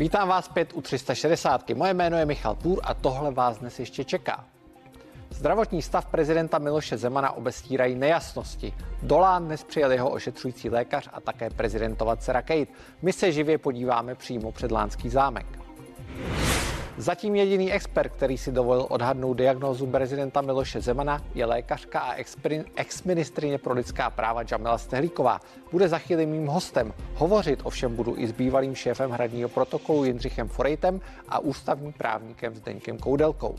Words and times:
Vítám 0.00 0.28
vás 0.28 0.44
zpět 0.44 0.72
u 0.74 0.80
360. 0.80 1.70
Moje 1.70 1.94
jméno 1.94 2.16
je 2.16 2.26
Michal 2.26 2.54
Půr 2.54 2.80
a 2.82 2.94
tohle 2.94 3.30
vás 3.30 3.58
dnes 3.58 3.78
ještě 3.78 4.04
čeká. 4.04 4.44
Zdravotní 5.30 5.82
stav 5.82 6.06
prezidenta 6.06 6.58
Miloše 6.58 6.96
Zemana 6.96 7.32
obestírají 7.32 7.94
nejasnosti. 7.94 8.74
Dolán 9.02 9.44
dnes 9.44 9.64
přijel 9.64 9.92
jeho 9.92 10.10
ošetřující 10.10 10.70
lékař 10.70 11.08
a 11.12 11.20
také 11.20 11.50
prezidentova 11.50 12.16
dcera 12.16 12.42
Kate. 12.42 12.66
My 13.02 13.12
se 13.12 13.32
živě 13.32 13.58
podíváme 13.58 14.14
přímo 14.14 14.52
před 14.52 14.72
Lánský 14.72 15.08
zámek. 15.08 15.46
Zatím 17.00 17.36
jediný 17.36 17.72
expert, 17.72 18.08
který 18.08 18.38
si 18.38 18.52
dovolil 18.52 18.86
odhadnout 18.90 19.34
diagnózu 19.34 19.86
prezidenta 19.86 20.40
Miloše 20.40 20.80
Zemana, 20.80 21.24
je 21.34 21.44
lékařka 21.44 22.00
a 22.00 22.14
exministrině 22.76 23.58
pro 23.58 23.74
lidská 23.74 24.10
práva 24.10 24.42
Jamila 24.50 24.78
Stehlíková. 24.78 25.40
Bude 25.72 25.88
za 25.88 25.98
chvíli 25.98 26.26
mým 26.26 26.46
hostem. 26.46 26.94
Hovořit 27.14 27.60
ovšem 27.62 27.96
budu 27.96 28.14
i 28.18 28.26
s 28.26 28.32
bývalým 28.32 28.74
šéfem 28.74 29.10
hradního 29.10 29.48
protokolu 29.48 30.04
Jindřichem 30.04 30.48
Forejtem 30.48 31.00
a 31.28 31.38
ústavním 31.38 31.92
právníkem 31.92 32.54
Zdeňkem 32.54 32.98
Koudelkou. 32.98 33.56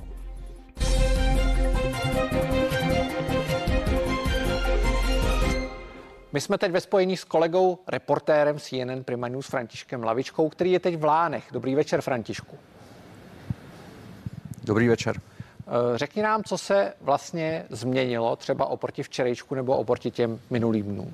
My 6.34 6.42
jsme 6.42 6.58
teď 6.58 6.72
ve 6.72 6.82
spojení 6.82 7.18
s 7.18 7.24
kolegou, 7.24 7.80
reportérem 7.88 8.60
CNN 8.60 9.04
Prima 9.06 9.28
News 9.28 9.48
Františkem 9.48 10.04
Lavičkou, 10.04 10.50
který 10.50 10.72
je 10.72 10.80
teď 10.80 10.98
v 10.98 11.04
Lánech. 11.04 11.44
Dobrý 11.52 11.76
večer, 11.76 12.02
Františku. 12.02 12.58
Dobrý 14.64 14.88
večer. 14.88 15.22
Eh, 15.68 15.98
řekni 15.98 16.22
nám, 16.22 16.44
co 16.44 16.58
se 16.58 16.94
vlastně 17.02 17.66
změnilo 17.70 18.36
třeba 18.36 18.66
oproti 18.66 19.04
včerejšku 19.04 19.56
nebo 19.56 19.78
oproti 19.78 20.12
těm 20.12 20.40
minulým 20.50 20.86
dnům. 20.86 21.14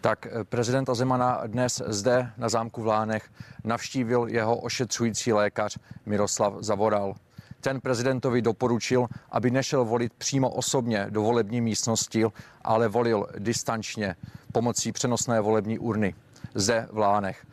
Tak 0.00 0.26
eh, 0.26 0.44
prezidenta 0.44 0.94
Zemana 0.94 1.42
dnes 1.46 1.82
zde 1.86 2.30
na 2.36 2.48
zámku 2.48 2.82
v 2.82 2.86
Lánech 2.86 3.30
navštívil 3.64 4.26
jeho 4.28 4.56
ošetřující 4.56 5.32
lékař 5.32 5.78
Miroslav 6.06 6.54
Zavoral. 6.60 7.14
Ten 7.60 7.80
prezidentovi 7.80 8.42
doporučil, 8.42 9.06
aby 9.30 9.50
nešel 9.50 9.84
volit 9.84 10.12
přímo 10.12 10.50
osobně 10.50 11.06
do 11.10 11.22
volební 11.22 11.60
místnosti, 11.60 12.24
ale 12.64 12.88
volil 12.88 13.26
distančně 13.38 14.16
pomocí 14.52 14.92
přenosné 14.92 15.40
volební 15.40 15.78
urny 15.78 16.14
zde 16.54 16.88
v 16.92 16.98
Lánech. 16.98 17.46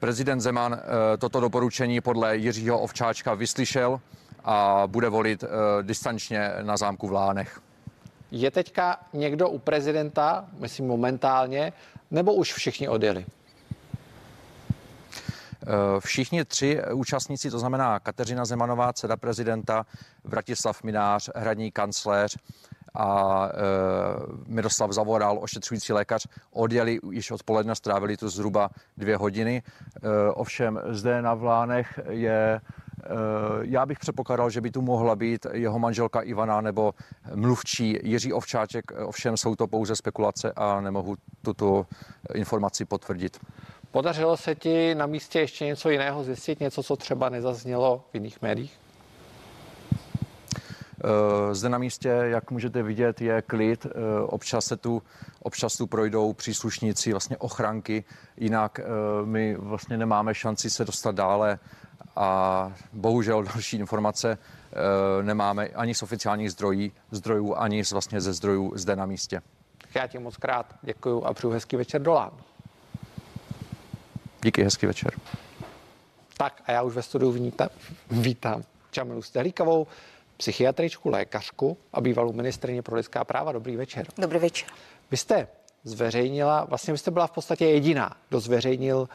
Prezident 0.00 0.40
Zeman 0.40 0.74
eh, 0.74 1.16
toto 1.16 1.40
doporučení 1.40 2.00
podle 2.00 2.36
Jiřího 2.36 2.78
Ovčáčka 2.78 3.34
vyslyšel 3.34 4.00
a 4.44 4.82
bude 4.86 5.08
volit 5.08 5.44
eh, 5.44 5.48
distančně 5.82 6.52
na 6.62 6.76
zámku 6.76 7.08
v 7.08 7.12
Lánech. 7.12 7.60
Je 8.30 8.50
teďka 8.50 9.00
někdo 9.12 9.48
u 9.48 9.58
prezidenta, 9.58 10.48
myslím 10.58 10.86
momentálně, 10.86 11.72
nebo 12.10 12.34
už 12.34 12.52
všichni 12.54 12.88
odjeli? 12.88 13.26
Eh, 15.62 15.66
všichni 15.98 16.44
tři 16.44 16.80
účastníci, 16.92 17.50
to 17.50 17.58
znamená 17.58 18.00
Kateřina 18.00 18.44
Zemanová, 18.44 18.92
dcera 18.92 19.16
prezidenta, 19.16 19.86
Vratislav 20.24 20.82
Minář, 20.82 21.30
hradní 21.34 21.72
kancléř 21.72 22.36
a 22.94 23.48
e, 23.48 23.52
Miroslav 24.46 24.92
Zavoral, 24.92 25.38
ošetřující 25.40 25.92
lékař, 25.92 26.26
odjeli 26.52 26.98
již 27.10 27.30
odpoledne, 27.30 27.74
strávili 27.74 28.16
tu 28.16 28.28
zhruba 28.28 28.70
dvě 28.96 29.16
hodiny. 29.16 29.62
E, 29.62 30.32
ovšem 30.32 30.80
zde 30.88 31.22
na 31.22 31.34
Vlánech 31.34 32.00
je 32.08 32.60
já 33.62 33.86
bych 33.86 33.98
předpokládal, 33.98 34.50
že 34.50 34.60
by 34.60 34.70
tu 34.70 34.82
mohla 34.82 35.16
být 35.16 35.46
jeho 35.52 35.78
manželka 35.78 36.20
Ivana 36.20 36.60
nebo 36.60 36.94
mluvčí 37.34 37.98
Jiří 38.02 38.32
Ovčáček, 38.32 38.84
ovšem 39.04 39.36
jsou 39.36 39.56
to 39.56 39.66
pouze 39.66 39.96
spekulace 39.96 40.52
a 40.56 40.80
nemohu 40.80 41.16
tuto 41.42 41.86
informaci 42.34 42.84
potvrdit. 42.84 43.38
Podařilo 43.90 44.36
se 44.36 44.54
ti 44.54 44.94
na 44.94 45.06
místě 45.06 45.40
ještě 45.40 45.64
něco 45.64 45.90
jiného 45.90 46.24
zjistit, 46.24 46.60
něco, 46.60 46.82
co 46.82 46.96
třeba 46.96 47.28
nezaznělo 47.28 48.04
v 48.10 48.14
jiných 48.14 48.42
médiích? 48.42 48.78
Eh, 51.04 51.54
zde 51.54 51.68
na 51.68 51.78
místě, 51.78 52.08
jak 52.08 52.50
můžete 52.50 52.82
vidět, 52.82 53.20
je 53.20 53.42
klid. 53.42 53.86
Eh, 53.86 53.90
občas 54.22 54.64
se 54.64 54.76
tu, 54.76 55.02
občas 55.42 55.76
tu 55.76 55.86
projdou 55.86 56.32
příslušníci, 56.32 57.10
vlastně 57.10 57.36
ochranky, 57.36 58.04
jinak 58.36 58.80
eh, 58.80 58.84
my 59.24 59.54
vlastně 59.54 59.96
nemáme 59.96 60.34
šanci 60.34 60.70
se 60.70 60.84
dostat 60.84 61.14
dále 61.14 61.58
a 62.16 62.72
bohužel 62.92 63.42
další 63.42 63.76
informace 63.76 64.38
nemáme 65.22 65.68
ani 65.68 65.94
z 65.94 66.02
oficiálních 66.02 66.50
zdrojí, 66.52 66.92
zdrojů, 67.10 67.54
ani 67.54 67.84
z, 67.84 67.92
vlastně 67.92 68.20
ze 68.20 68.32
zdrojů 68.32 68.72
zde 68.74 68.96
na 68.96 69.06
místě. 69.06 69.42
Já 69.94 70.06
ti 70.06 70.18
moc 70.18 70.36
krát 70.36 70.74
děkuji 70.82 71.24
a 71.24 71.34
přeju 71.34 71.52
hezký 71.52 71.76
večer 71.76 72.02
dolán. 72.02 72.30
Díky, 74.42 74.62
hezký 74.62 74.86
večer. 74.86 75.12
Tak 76.36 76.62
a 76.66 76.72
já 76.72 76.82
už 76.82 76.94
ve 76.94 77.02
studiu 77.02 77.32
vítám, 77.32 77.68
vítám 78.10 78.62
Čamilu 78.90 79.22
Stehlíkovou, 79.22 79.86
psychiatričku, 80.38 81.08
lékařku 81.08 81.76
a 81.92 82.00
bývalou 82.00 82.32
ministrině 82.32 82.82
pro 82.82 82.96
lidská 82.96 83.24
práva. 83.24 83.52
Dobrý 83.52 83.76
večer. 83.76 84.06
Dobrý 84.18 84.38
večer. 84.38 84.68
Vy 85.10 85.16
jste 85.16 85.48
zveřejnila, 85.84 86.64
vlastně 86.64 86.92
vy 86.92 86.98
jste 86.98 87.10
byla 87.10 87.26
v 87.26 87.30
podstatě 87.30 87.66
jediná, 87.66 88.16
kdo 88.28 88.40
zveřejnil 88.40 89.08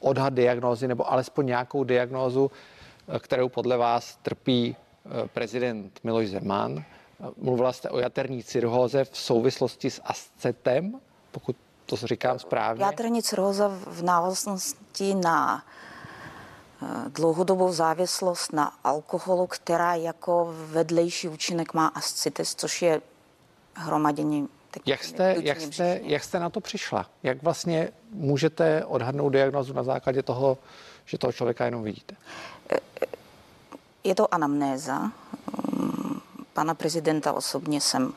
odhad 0.00 0.34
diagnózy 0.34 0.88
nebo 0.88 1.12
alespoň 1.12 1.46
nějakou 1.46 1.84
diagnózu, 1.84 2.50
kterou 3.18 3.48
podle 3.48 3.76
vás 3.76 4.18
trpí 4.22 4.76
eh, 4.76 5.28
prezident 5.28 5.98
Miloš 6.04 6.28
Zeman. 6.28 6.84
Mluvila 7.36 7.72
jste 7.72 7.90
o 7.90 7.98
jaterní 7.98 8.42
cirhóze 8.42 9.04
v 9.04 9.16
souvislosti 9.16 9.90
s 9.90 10.02
ascetem, 10.04 11.00
pokud 11.30 11.56
to 11.86 11.96
říkám 11.96 12.38
správně. 12.38 12.84
Jaterní 12.84 13.22
cirhóza 13.22 13.68
v 13.86 14.02
návaznosti 14.02 15.14
na 15.14 15.64
Eh, 15.64 15.95
dlouhodobou 17.08 17.72
závislost 17.72 18.52
na 18.52 18.72
alkoholu, 18.84 19.46
která 19.46 19.94
jako 19.94 20.54
vedlejší 20.66 21.28
účinek 21.28 21.74
má 21.74 21.86
ascites, 21.86 22.54
což 22.54 22.82
je 22.82 23.02
hromadění 23.74 24.48
jak 24.86 25.04
jste, 25.04 25.36
jak, 25.42 25.60
jste, 25.60 26.00
jak 26.02 26.24
jste 26.24 26.38
na 26.38 26.50
to 26.50 26.60
přišla? 26.60 27.06
Jak 27.22 27.42
vlastně 27.42 27.88
můžete 28.10 28.84
odhadnout 28.84 29.32
diagnozu 29.32 29.72
na 29.72 29.82
základě 29.82 30.22
toho, 30.22 30.58
že 31.04 31.18
toho 31.18 31.32
člověka 31.32 31.64
jenom 31.64 31.82
vidíte? 31.82 32.16
Je 34.04 34.14
to 34.14 34.34
anamnéza. 34.34 35.12
Pana 36.52 36.74
prezidenta 36.74 37.32
osobně 37.32 37.80
jsem 37.80 38.12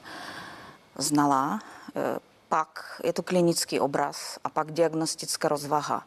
znala. 0.97 1.59
Pak 2.49 3.01
je 3.03 3.13
to 3.13 3.23
klinický 3.23 3.79
obraz 3.79 4.39
a 4.43 4.49
pak 4.49 4.71
diagnostická 4.71 5.47
rozvaha. 5.47 6.03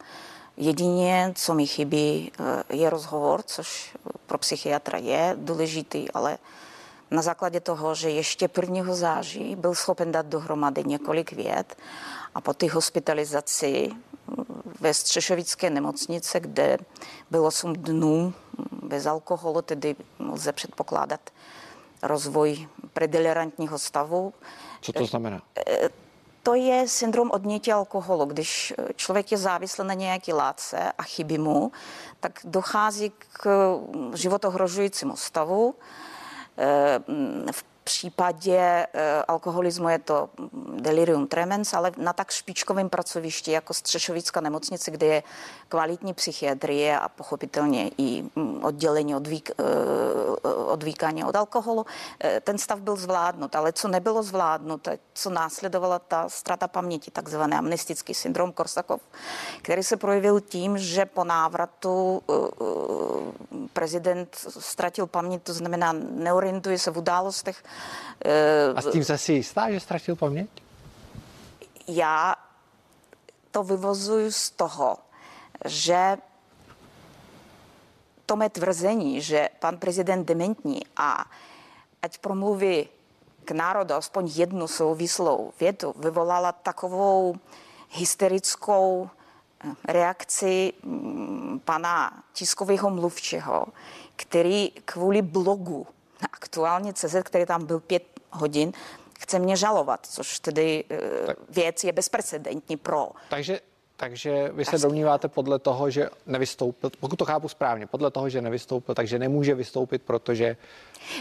Jedině, 0.57 1.33
co 1.35 1.53
mi 1.53 1.67
chybí, 1.67 2.31
eh, 2.39 2.75
je 2.75 2.89
rozhovor, 2.89 3.43
což 3.43 3.95
pro 4.25 4.37
psychiatra 4.37 4.97
je 4.97 5.35
důležitý, 5.39 6.11
ale 6.11 6.37
na 7.11 7.21
základě 7.21 7.59
toho, 7.59 7.95
že 7.95 8.09
ještě 8.09 8.47
1. 8.47 8.95
září 8.95 9.55
byl 9.55 9.75
schopen 9.75 10.11
dát 10.11 10.25
dohromady 10.25 10.83
několik 10.83 11.31
věd 11.31 11.75
a 12.35 12.41
po 12.41 12.53
té 12.53 12.69
hospitalizaci 12.71 13.89
mm, 14.27 14.45
ve 14.79 14.93
Střešovické 14.93 15.69
nemocnice, 15.69 16.39
kde 16.39 16.77
bylo 17.31 17.47
8 17.47 17.73
dnů 17.73 18.33
bez 18.83 19.05
alkoholu, 19.05 19.61
tedy 19.61 19.95
lze 20.19 20.51
předpokládat 20.51 21.29
rozvoj 22.01 22.67
predelirantního 22.93 23.79
stavu. 23.79 24.33
Co 24.81 24.93
to 24.93 25.05
znamená? 25.05 25.41
Eh, 26.43 26.49
to 26.49 26.55
je 26.55 26.87
syndrom 26.87 27.31
odnětí 27.31 27.71
alkoholu. 27.71 28.25
Když 28.25 28.73
člověk 28.95 29.31
je 29.31 29.37
závislý 29.37 29.87
na 29.87 29.93
nějaké 29.93 30.33
látce 30.33 30.91
a 30.97 31.03
chybí 31.03 31.37
mu, 31.37 31.71
tak 32.19 32.39
dochází 32.43 33.11
k 33.33 33.79
životohrožujícímu 34.13 35.15
stavu. 35.15 35.75
V 37.51 37.63
případě 37.83 38.57
eh, 38.59 39.23
alkoholismu 39.27 39.89
je 39.89 39.99
to 39.99 40.29
delirium 40.75 41.27
tremens, 41.27 41.73
ale 41.73 41.91
na 41.97 42.13
tak 42.13 42.31
špičkovém 42.31 42.89
pracovišti 42.89 43.51
jako 43.51 43.73
Střešovická 43.73 44.41
nemocnice, 44.41 44.91
kde 44.91 45.05
je 45.05 45.23
kvalitní 45.69 46.13
psychiatrie 46.13 46.99
a 46.99 47.09
pochopitelně 47.09 47.91
i 47.97 48.23
mm, 48.35 48.63
oddělení 48.63 49.15
odvík, 49.15 49.51
eh, 49.51 49.63
odvíkání 50.65 51.23
od 51.23 51.35
alkoholu, 51.35 51.85
eh, 52.19 52.41
ten 52.41 52.57
stav 52.57 52.79
byl 52.79 52.95
zvládnut. 52.95 53.55
Ale 53.55 53.73
co 53.73 53.87
nebylo 53.87 54.23
zvládnuto, 54.23 54.91
co 55.13 55.29
následovala 55.29 55.99
ta 55.99 56.29
strata 56.29 56.67
paměti, 56.67 57.11
takzvaný 57.11 57.53
amnestický 57.53 58.13
syndrom 58.13 58.51
Korsakov, 58.51 59.01
který 59.61 59.83
se 59.83 59.97
projevil 59.97 60.39
tím, 60.39 60.77
že 60.77 61.05
po 61.05 61.23
návratu 61.23 62.21
prezident 63.73 64.37
ztratil 64.59 65.07
paměť, 65.07 65.43
to 65.43 65.53
znamená 65.53 65.93
neorientuje 65.93 66.79
se 66.79 66.91
v 66.91 66.97
událostech, 66.97 67.63
a 68.75 68.81
s 68.81 68.91
tím 68.91 69.03
se 69.03 69.17
si 69.17 69.33
jistá, 69.33 69.71
že 69.71 69.79
ztratil 69.79 70.15
paměť? 70.15 70.49
Já 71.87 72.35
to 73.51 73.63
vyvozuju 73.63 74.31
z 74.31 74.49
toho, 74.49 74.97
že 75.65 76.17
to 78.25 78.35
mé 78.35 78.49
tvrzení, 78.49 79.21
že 79.21 79.49
pan 79.59 79.77
prezident 79.77 80.25
dementní 80.25 80.81
a 80.97 81.25
ať 82.01 82.17
promluví 82.17 82.87
k 83.45 83.51
národu 83.51 83.93
aspoň 83.93 84.31
jednu 84.35 84.67
souvislou 84.67 85.53
větu, 85.59 85.93
vyvolala 85.97 86.51
takovou 86.51 87.35
hysterickou 87.91 89.09
reakci 89.87 90.73
mm, 90.83 91.61
pana 91.65 92.23
tiskového 92.33 92.89
mluvčího, 92.89 93.65
který 94.15 94.71
kvůli 94.71 95.21
blogu 95.21 95.87
aktuálně 96.33 96.93
CZ, 96.93 97.15
který 97.23 97.45
tam 97.45 97.65
byl 97.65 97.79
pět 97.79 98.03
hodin, 98.31 98.71
chce 99.19 99.39
mě 99.39 99.55
žalovat, 99.57 100.05
což 100.05 100.39
tedy 100.39 100.83
eh, 100.89 101.25
tak. 101.25 101.37
věc 101.49 101.83
je 101.83 101.91
bezprecedentní 101.91 102.77
pro. 102.77 103.09
Takže 103.29 103.59
takže 103.97 104.49
vy 104.53 104.65
se 104.65 104.77
domníváte 104.77 105.27
podle 105.27 105.59
toho, 105.59 105.89
že 105.89 106.09
nevystoupil, 106.25 106.89
pokud 106.99 107.15
to 107.15 107.25
chápu 107.25 107.47
správně, 107.47 107.87
podle 107.87 108.11
toho, 108.11 108.29
že 108.29 108.41
nevystoupil, 108.41 108.95
takže 108.95 109.19
nemůže 109.19 109.55
vystoupit, 109.55 110.01
protože 110.01 110.57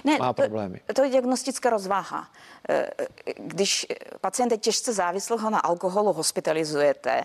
ne, 0.04 0.18
má 0.18 0.32
problémy. 0.32 0.80
To, 0.86 0.94
to 0.94 1.04
je 1.04 1.10
diagnostická 1.10 1.70
rozvaha. 1.70 2.28
Eh, 2.68 2.90
když 3.36 3.86
pacient 4.20 4.52
je 4.52 4.58
těžce 4.58 4.92
závislého 4.92 5.50
na 5.50 5.58
alkoholu 5.58 6.12
hospitalizujete, 6.12 7.22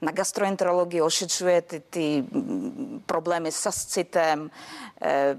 na 0.00 0.12
gastroenterologii 0.12 1.02
ošetřujete 1.02 1.80
ty 1.80 2.24
mm, 2.30 3.02
problémy 3.06 3.52
s 3.52 3.66
ascitem, 3.66 4.50
eh, 5.02 5.36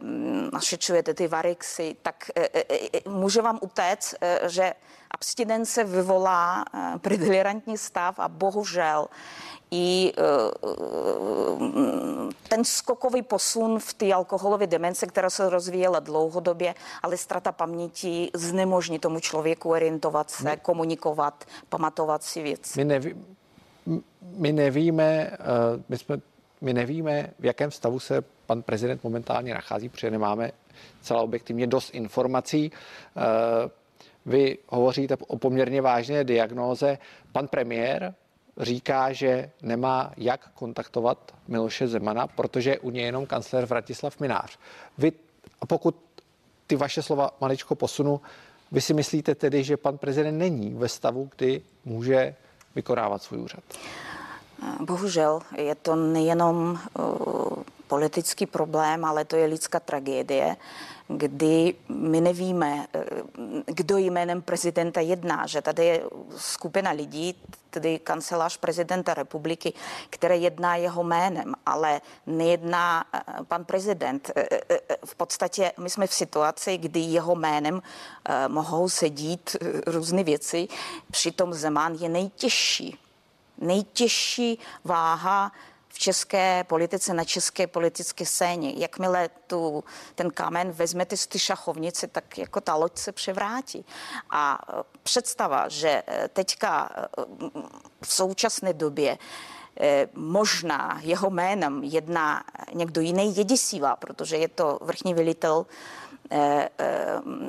ošetřujete 0.58 1.13
ty 1.13 1.28
varixy, 1.28 1.96
tak 2.02 2.31
může 3.08 3.42
vám 3.42 3.60
utéct, 3.62 4.16
že 4.48 4.74
abstinence 5.12 5.84
vyvolá 5.84 6.66
predelirantní 7.02 7.78
stav 7.78 8.19
a 8.19 8.28
bohužel 8.28 9.08
i 9.72 10.13
ten 12.50 12.64
skokový 12.64 13.22
posun 13.22 13.80
v 13.80 13.94
té 13.94 14.14
alkoholové 14.14 14.68
demence, 14.68 15.07
která 15.07 15.30
se 15.30 15.50
rozvíjela 15.50 16.00
dlouhodobě, 16.00 16.75
ale 17.04 17.18
strata 17.18 17.52
paměti 17.52 18.30
znemožní 18.34 19.00
tomu 19.00 19.19
člověku 19.19 19.69
orientovat 19.69 20.31
se, 20.31 20.56
komunikovat, 20.56 21.46
pamatovat 21.69 22.24
si 22.24 22.44
věci. 22.44 22.80
My, 22.80 22.86
neví, 22.86 23.16
my 24.38 24.51
nevíme, 24.51 25.04
e, 25.04 25.38
my, 25.89 25.98
jsme, 25.98 26.18
my 26.62 26.74
nevíme, 26.74 27.30
v 27.39 27.45
jakém 27.45 27.72
stavu 27.72 28.00
se 28.00 28.22
pan 28.45 28.62
prezident 28.62 29.04
momentálně 29.04 29.54
nachází, 29.54 29.89
protože 29.89 30.12
nemáme 30.12 30.51
celá 31.01 31.22
objektivně 31.22 31.68
dost 31.68 31.95
informací. 31.95 32.72
Vy 34.25 34.57
hovoříte 34.68 35.16
o 35.28 35.38
poměrně 35.38 35.81
vážné 35.81 36.24
diagnóze. 36.24 36.98
Pan 37.31 37.48
premiér 37.48 38.13
říká, 38.57 39.13
že 39.13 39.50
nemá 39.62 40.12
jak 40.18 40.50
kontaktovat 40.54 41.36
Miloše 41.48 41.88
Zemana, 41.88 42.28
protože 42.28 42.80
u 42.80 42.89
něj 42.89 43.06
jenom 43.06 43.25
kancler 43.25 43.66
Vratislav 43.66 44.19
Minář. 44.19 44.60
Vy, 44.98 45.12
a 45.62 45.66
pokud 45.66 45.95
ty 46.68 46.75
vaše 46.75 47.01
slova 47.01 47.31
maličko 47.42 47.75
posunu, 47.75 48.22
vy 48.72 48.81
si 48.81 48.94
myslíte 48.94 49.36
tedy, 49.36 49.63
že 49.63 49.78
pan 49.78 49.98
prezident 49.98 50.38
není 50.38 50.74
ve 50.74 50.89
stavu, 50.89 51.30
kdy 51.36 51.62
může 51.86 52.36
vykonávat 52.75 53.23
svůj 53.23 53.39
úřad? 53.39 53.63
Bohužel 54.80 55.42
je 55.58 55.75
to 55.75 55.96
nejenom 55.96 56.80
uh, 57.00 57.63
politický 57.88 58.46
problém, 58.46 59.06
ale 59.06 59.25
to 59.25 59.36
je 59.36 59.46
lidská 59.46 59.80
tragédie 59.80 60.56
kdy 61.18 61.74
my 61.90 62.22
nevíme, 62.22 62.88
eh, 62.94 63.06
kdo 63.66 63.98
jménem 63.98 64.42
prezidenta 64.42 65.02
jedná, 65.02 65.48
že 65.48 65.62
tady 65.62 65.86
je 65.86 66.04
skupina 66.38 66.92
lidí, 66.92 67.36
tedy 67.69 68.00
kancelář 68.00 68.58
prezidenta 68.58 69.13
republiky, 69.13 69.74
které 70.10 70.38
jedná 70.38 70.75
jeho 70.75 71.04
jménem, 71.04 71.54
ale 71.66 72.02
nejedná 72.28 73.06
eh, 73.14 73.22
pan 73.44 73.66
prezident. 73.66 74.31
V 75.06 75.16
podstatě 75.16 75.72
my 75.80 75.90
jsme 75.90 76.07
v 76.07 76.14
situaci, 76.14 76.78
kdy 76.78 77.00
jeho 77.00 77.36
jménem 77.36 77.81
mohou 78.48 78.90
sedít 78.90 79.56
různé 79.88 80.24
věci, 80.24 80.68
přitom 81.12 81.54
Zeman 81.54 81.94
je 81.96 82.10
nejtěžší 82.10 82.98
nejtěžší 83.62 84.60
váha 84.84 85.52
v 85.94 86.00
české 86.00 86.63
politice, 86.63 87.13
na 87.13 87.24
české 87.24 87.68
politické 87.68 88.25
scéně. 88.25 88.74
Jakmile 88.75 89.30
tu, 89.48 89.84
ten 90.16 90.31
kámen 90.31 90.72
vezmete 90.72 91.18
z 91.18 91.28
ty 91.28 91.40
šachovnice, 91.40 92.08
tak 92.08 92.38
jako 92.38 92.62
ta 92.62 92.75
loď 92.75 92.98
se 92.98 93.12
převrátí. 93.12 93.86
A 94.30 94.60
e, 94.69 94.84
představa, 95.04 95.69
že 95.69 96.04
e, 96.08 96.28
teďka 96.28 96.90
e, 96.96 97.06
v 98.02 98.13
současné 98.13 98.74
době 98.74 99.18
možná 100.14 101.00
jeho 101.02 101.30
jménem 101.30 101.84
jedná 101.84 102.44
někdo 102.74 103.02
jiný 103.02 103.38
je 103.38 103.44
děsivá, 103.44 103.96
protože 103.96 104.38
je 104.38 104.48
to 104.48 104.80
vrchní 104.81 105.14
velitel 105.14 105.66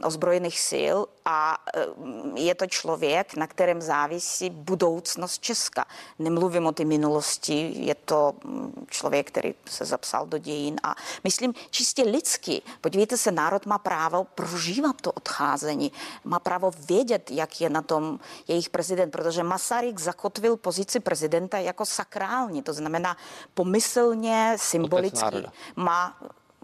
ozbrojených 0.03 0.59
sil 0.71 0.97
a 1.25 1.59
eh, 1.75 1.87
je 2.35 2.55
to 2.55 2.67
člověk, 2.67 3.35
na 3.37 3.47
kterém 3.47 3.83
závisí 3.83 4.51
budoucnost 4.51 5.39
Česka. 5.39 5.85
Nemluvím 6.19 6.67
o 6.67 6.73
té 6.73 6.85
minulosti, 6.85 7.73
je 7.77 7.95
to 7.95 8.35
mm, 8.45 8.87
člověk, 8.91 9.29
který 9.29 9.55
se 9.67 9.85
zapsal 9.85 10.27
do 10.27 10.39
dějin 10.39 10.77
a 10.83 10.95
myslím 11.25 11.55
čistě 11.71 12.03
lidsky. 12.03 12.63
Podívejte 12.81 13.17
se, 13.17 13.33
národ 13.33 13.67
má 13.67 13.79
právo 13.79 14.25
prožívat 14.25 14.97
to 15.01 15.13
odcházení, 15.13 15.93
má 16.25 16.39
právo 16.39 16.71
vědět, 16.89 17.31
jak 17.31 17.61
je 17.61 17.71
na 17.71 17.83
tom 17.83 18.21
jejich 18.49 18.71
prezident, 18.71 19.11
protože 19.11 19.43
Masaryk 19.43 20.01
zakotvil 20.01 20.57
pozici 20.57 21.01
prezidenta 21.01 21.59
jako 21.59 21.87
sakrální, 21.87 22.63
to 22.63 22.73
znamená 22.73 23.17
pomyslně, 23.55 24.57
symbolicky 24.59 25.47
má 25.77 26.17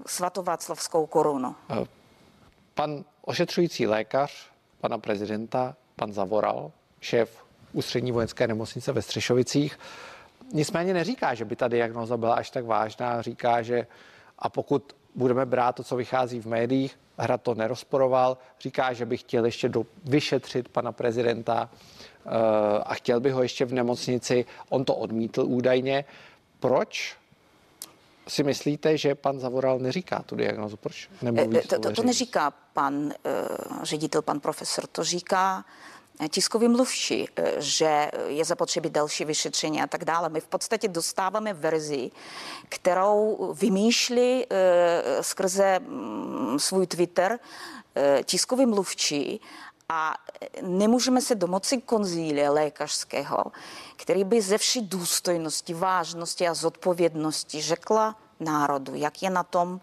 svatováclavskou 0.07 1.07
korunu. 1.07 1.55
Pan 2.79 3.05
ošetřující 3.23 3.87
lékař 3.87 4.51
pana 4.81 4.99
prezidenta, 4.99 5.77
pan 5.97 6.13
Zavoral, 6.13 6.73
šéf 7.01 7.45
ústřední 7.73 8.13
vojenské 8.13 8.47
nemocnice 8.47 8.93
ve 8.93 9.03
Střešovicích, 9.03 9.79
nicméně 10.53 10.95
neříká, 10.95 11.35
že 11.35 11.45
by 11.45 11.57
ta 11.57 11.69
diagnoza 11.69 12.17
byla 12.17 12.35
až 12.35 12.51
tak 12.51 12.65
vážná. 12.65 13.23
Říká, 13.23 13.63
že 13.63 13.87
a 14.39 14.49
pokud 14.49 14.97
budeme 15.15 15.47
brát 15.47 15.73
to, 15.75 15.85
co 15.85 15.97
vychází 15.97 16.41
v 16.41 16.47
médiích, 16.47 16.99
hra 17.19 17.39
to 17.39 17.55
nerozporoval, 17.55 18.39
říká, 18.61 18.93
že 18.93 19.07
by 19.07 19.17
chtěl 19.17 19.45
ještě 19.45 19.69
do, 19.69 19.87
vyšetřit 20.05 20.69
pana 20.69 20.93
prezidenta 20.93 21.71
uh, 22.25 22.33
a 22.83 22.95
chtěl 22.95 23.21
by 23.21 23.31
ho 23.31 23.43
ještě 23.43 23.65
v 23.65 23.73
nemocnici. 23.73 24.45
On 24.69 24.85
to 24.85 24.95
odmítl 24.95 25.45
údajně. 25.47 26.05
Proč 26.61 27.18
si 28.29 28.43
myslíte, 28.43 28.97
že 28.97 29.15
pan 29.15 29.41
Zavoral 29.41 29.79
neříká 29.79 30.23
tu 30.23 30.37
diagnozu? 30.37 30.77
Proč 30.77 31.11
nemluví 31.23 31.59
eh, 31.59 31.63
to, 31.63 31.79
to, 31.79 31.93
to 31.93 32.03
neříká 32.03 32.51
pan 32.73 32.95
uh, 32.95 33.13
ředitel, 33.83 34.23
pan 34.23 34.41
profesor, 34.41 34.87
to 34.87 35.05
říká 35.05 35.65
tiskový 36.29 36.69
mluvčí, 36.69 37.29
eh, 37.37 37.53
že 37.59 38.11
je 38.27 38.45
zapotřebí 38.45 38.91
další 38.91 39.25
vyšetření 39.25 39.83
a 39.83 39.87
tak 39.87 40.05
dále. 40.05 40.29
My 40.29 40.41
v 40.41 40.47
podstatě 40.47 40.89
dostáváme 40.89 41.55
verzi, 41.55 42.11
kterou 42.69 43.55
vymýšlí 43.61 44.45
skrze 45.21 45.79
um, 45.79 46.59
svůj 46.59 46.87
Twitter 46.87 47.39
tiskový 48.25 48.67
mluvčí 48.67 49.41
a 49.89 50.15
nemůžeme 50.63 51.21
se 51.21 51.35
domoci 51.35 51.81
konzílie 51.81 52.51
lékařského, 52.51 53.45
který 53.97 54.25
by 54.25 54.43
ze 54.43 54.59
vší 54.59 54.81
důstojnosti, 54.81 55.75
vážnosti 55.75 56.49
a 56.49 56.55
zodpovědnosti 56.55 57.61
řekla 57.61 58.17
národu, 58.41 58.95
jak 58.95 59.23
je 59.23 59.31
na 59.31 59.43
tom 59.43 59.81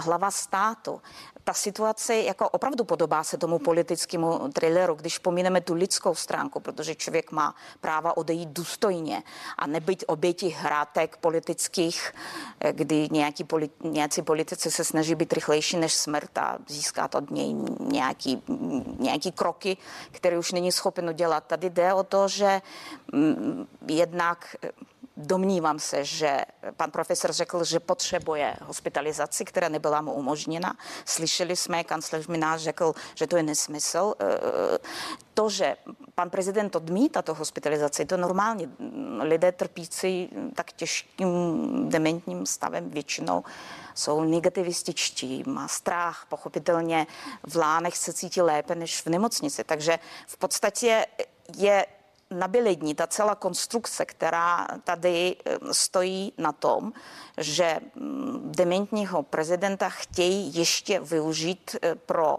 hlava 0.00 0.30
státu 0.30 1.00
ta 1.44 1.54
situace 1.54 2.14
jako 2.16 2.48
opravdu 2.48 2.84
podobá 2.84 3.24
se 3.24 3.38
tomu 3.38 3.58
politickému 3.58 4.48
thrilleru, 4.52 4.94
když 4.94 5.18
pomineme 5.18 5.60
tu 5.60 5.74
lidskou 5.74 6.14
stránku, 6.14 6.60
protože 6.60 6.94
člověk 6.94 7.32
má 7.32 7.54
práva 7.80 8.16
odejít 8.16 8.48
důstojně 8.48 9.22
a 9.58 9.66
nebyt 9.66 10.04
oběti 10.06 10.48
hrátek 10.48 11.16
politických, 11.16 12.14
eh, 12.60 12.72
kdy 12.72 13.08
nějaký 13.10 13.44
politi- 13.44 13.90
nějací 13.90 14.22
politici 14.22 14.70
se 14.70 14.84
snaží 14.84 15.14
být 15.14 15.32
rychlejší 15.32 15.76
než 15.76 15.94
smrt 15.94 16.38
a 16.38 16.58
získat 16.68 17.14
od 17.14 17.30
něj 17.30 17.54
nějaký, 17.80 18.42
nějaký 18.98 19.32
kroky, 19.32 19.76
které 20.12 20.38
už 20.38 20.52
není 20.52 20.72
schopen 20.72 21.08
udělat. 21.08 21.44
Tady 21.46 21.70
jde 21.70 21.94
o 21.94 22.02
to, 22.02 22.28
že 22.28 22.62
mm, 23.12 23.66
jednak 23.88 24.56
Domnívám 25.22 25.78
se, 25.78 26.04
že 26.04 26.40
pan 26.76 26.90
profesor 26.90 27.32
řekl, 27.32 27.64
že 27.64 27.80
potřebuje 27.80 28.56
hospitalizaci, 28.62 29.44
která 29.44 29.68
nebyla 29.68 30.00
mu 30.00 30.12
umožněna. 30.12 30.76
Slyšeli 31.04 31.56
jsme, 31.56 31.84
kancléř 31.84 32.26
Minář 32.26 32.60
řekl, 32.60 32.92
že 33.14 33.26
to 33.26 33.36
je 33.36 33.42
nesmysl. 33.42 34.14
E, 34.20 34.24
to, 35.34 35.50
že 35.50 35.76
pan 36.14 36.30
prezident 36.30 36.76
odmítá 36.76 37.22
to 37.22 37.34
hospitalizaci, 37.34 38.04
to 38.04 38.16
normálně. 38.16 38.68
Lidé 39.20 39.52
trpící 39.52 40.30
tak 40.54 40.72
těžkým 40.72 41.28
dementním 41.88 42.46
stavem 42.46 42.90
většinou 42.90 43.44
jsou 43.94 44.24
negativističtí, 44.24 45.42
má 45.46 45.68
strach, 45.68 46.26
pochopitelně 46.28 47.06
v 47.46 47.56
lánech 47.56 47.96
se 47.96 48.12
cítí 48.12 48.40
lépe 48.40 48.74
než 48.74 49.02
v 49.02 49.06
nemocnici. 49.06 49.64
Takže 49.64 49.98
v 50.26 50.36
podstatě 50.36 51.06
je 51.56 51.86
nabílední, 52.30 52.94
ta 52.94 53.06
celá 53.06 53.34
konstrukce, 53.34 54.04
která 54.04 54.66
tady 54.84 55.36
eh, 55.44 55.58
stojí 55.72 56.32
na 56.38 56.52
tom, 56.52 56.92
že 57.38 57.80
mm, 57.94 58.52
dementního 58.56 59.22
prezidenta 59.22 59.88
chtějí 59.88 60.56
ještě 60.56 61.00
využít 61.00 61.76
eh, 61.82 61.94
pro 61.94 62.38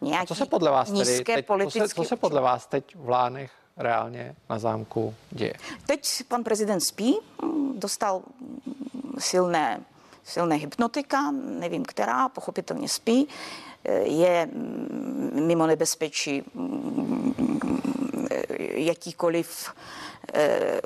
nějaké 0.00 0.26
co 0.26 0.34
se 0.34 0.46
podle 0.46 0.70
vás 0.70 0.90
nízké 0.90 1.24
tedy, 1.24 1.36
teď, 1.36 1.46
politické... 1.46 1.80
Co 1.80 1.88
se, 1.88 1.94
co 1.94 2.04
se 2.04 2.16
podle 2.16 2.40
vás 2.40 2.66
teď 2.66 2.96
v 2.96 3.08
Lánech 3.08 3.52
reálně 3.76 4.36
na 4.50 4.58
zámku 4.58 5.14
děje? 5.30 5.54
Teď 5.86 6.22
pan 6.28 6.44
prezident 6.44 6.80
spí, 6.80 7.18
dostal 7.74 8.22
silné, 9.18 9.80
silné 10.24 10.56
hypnotika, 10.56 11.30
nevím 11.30 11.84
která, 11.84 12.28
pochopitelně 12.28 12.88
spí, 12.88 13.28
je 14.02 14.48
mimo 15.32 15.66
nebezpečí 15.66 16.42
jakýkoliv 18.74 19.70
eh, 20.34 20.80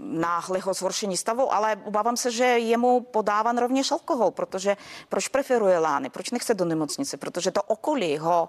náhleho 0.00 0.74
zhoršení 0.74 1.16
stavu, 1.16 1.54
ale 1.54 1.76
obávám 1.84 2.16
se, 2.16 2.30
že 2.30 2.44
je 2.44 2.76
mu 2.76 3.00
podáván 3.00 3.58
rovněž 3.58 3.92
alkohol, 3.92 4.30
protože 4.30 4.76
proč 5.08 5.28
preferuje 5.28 5.78
lány, 5.78 6.10
proč 6.10 6.30
nechce 6.30 6.54
do 6.54 6.64
nemocnice, 6.64 7.16
protože 7.16 7.50
to 7.50 7.62
okolí 7.62 8.18
ho 8.18 8.48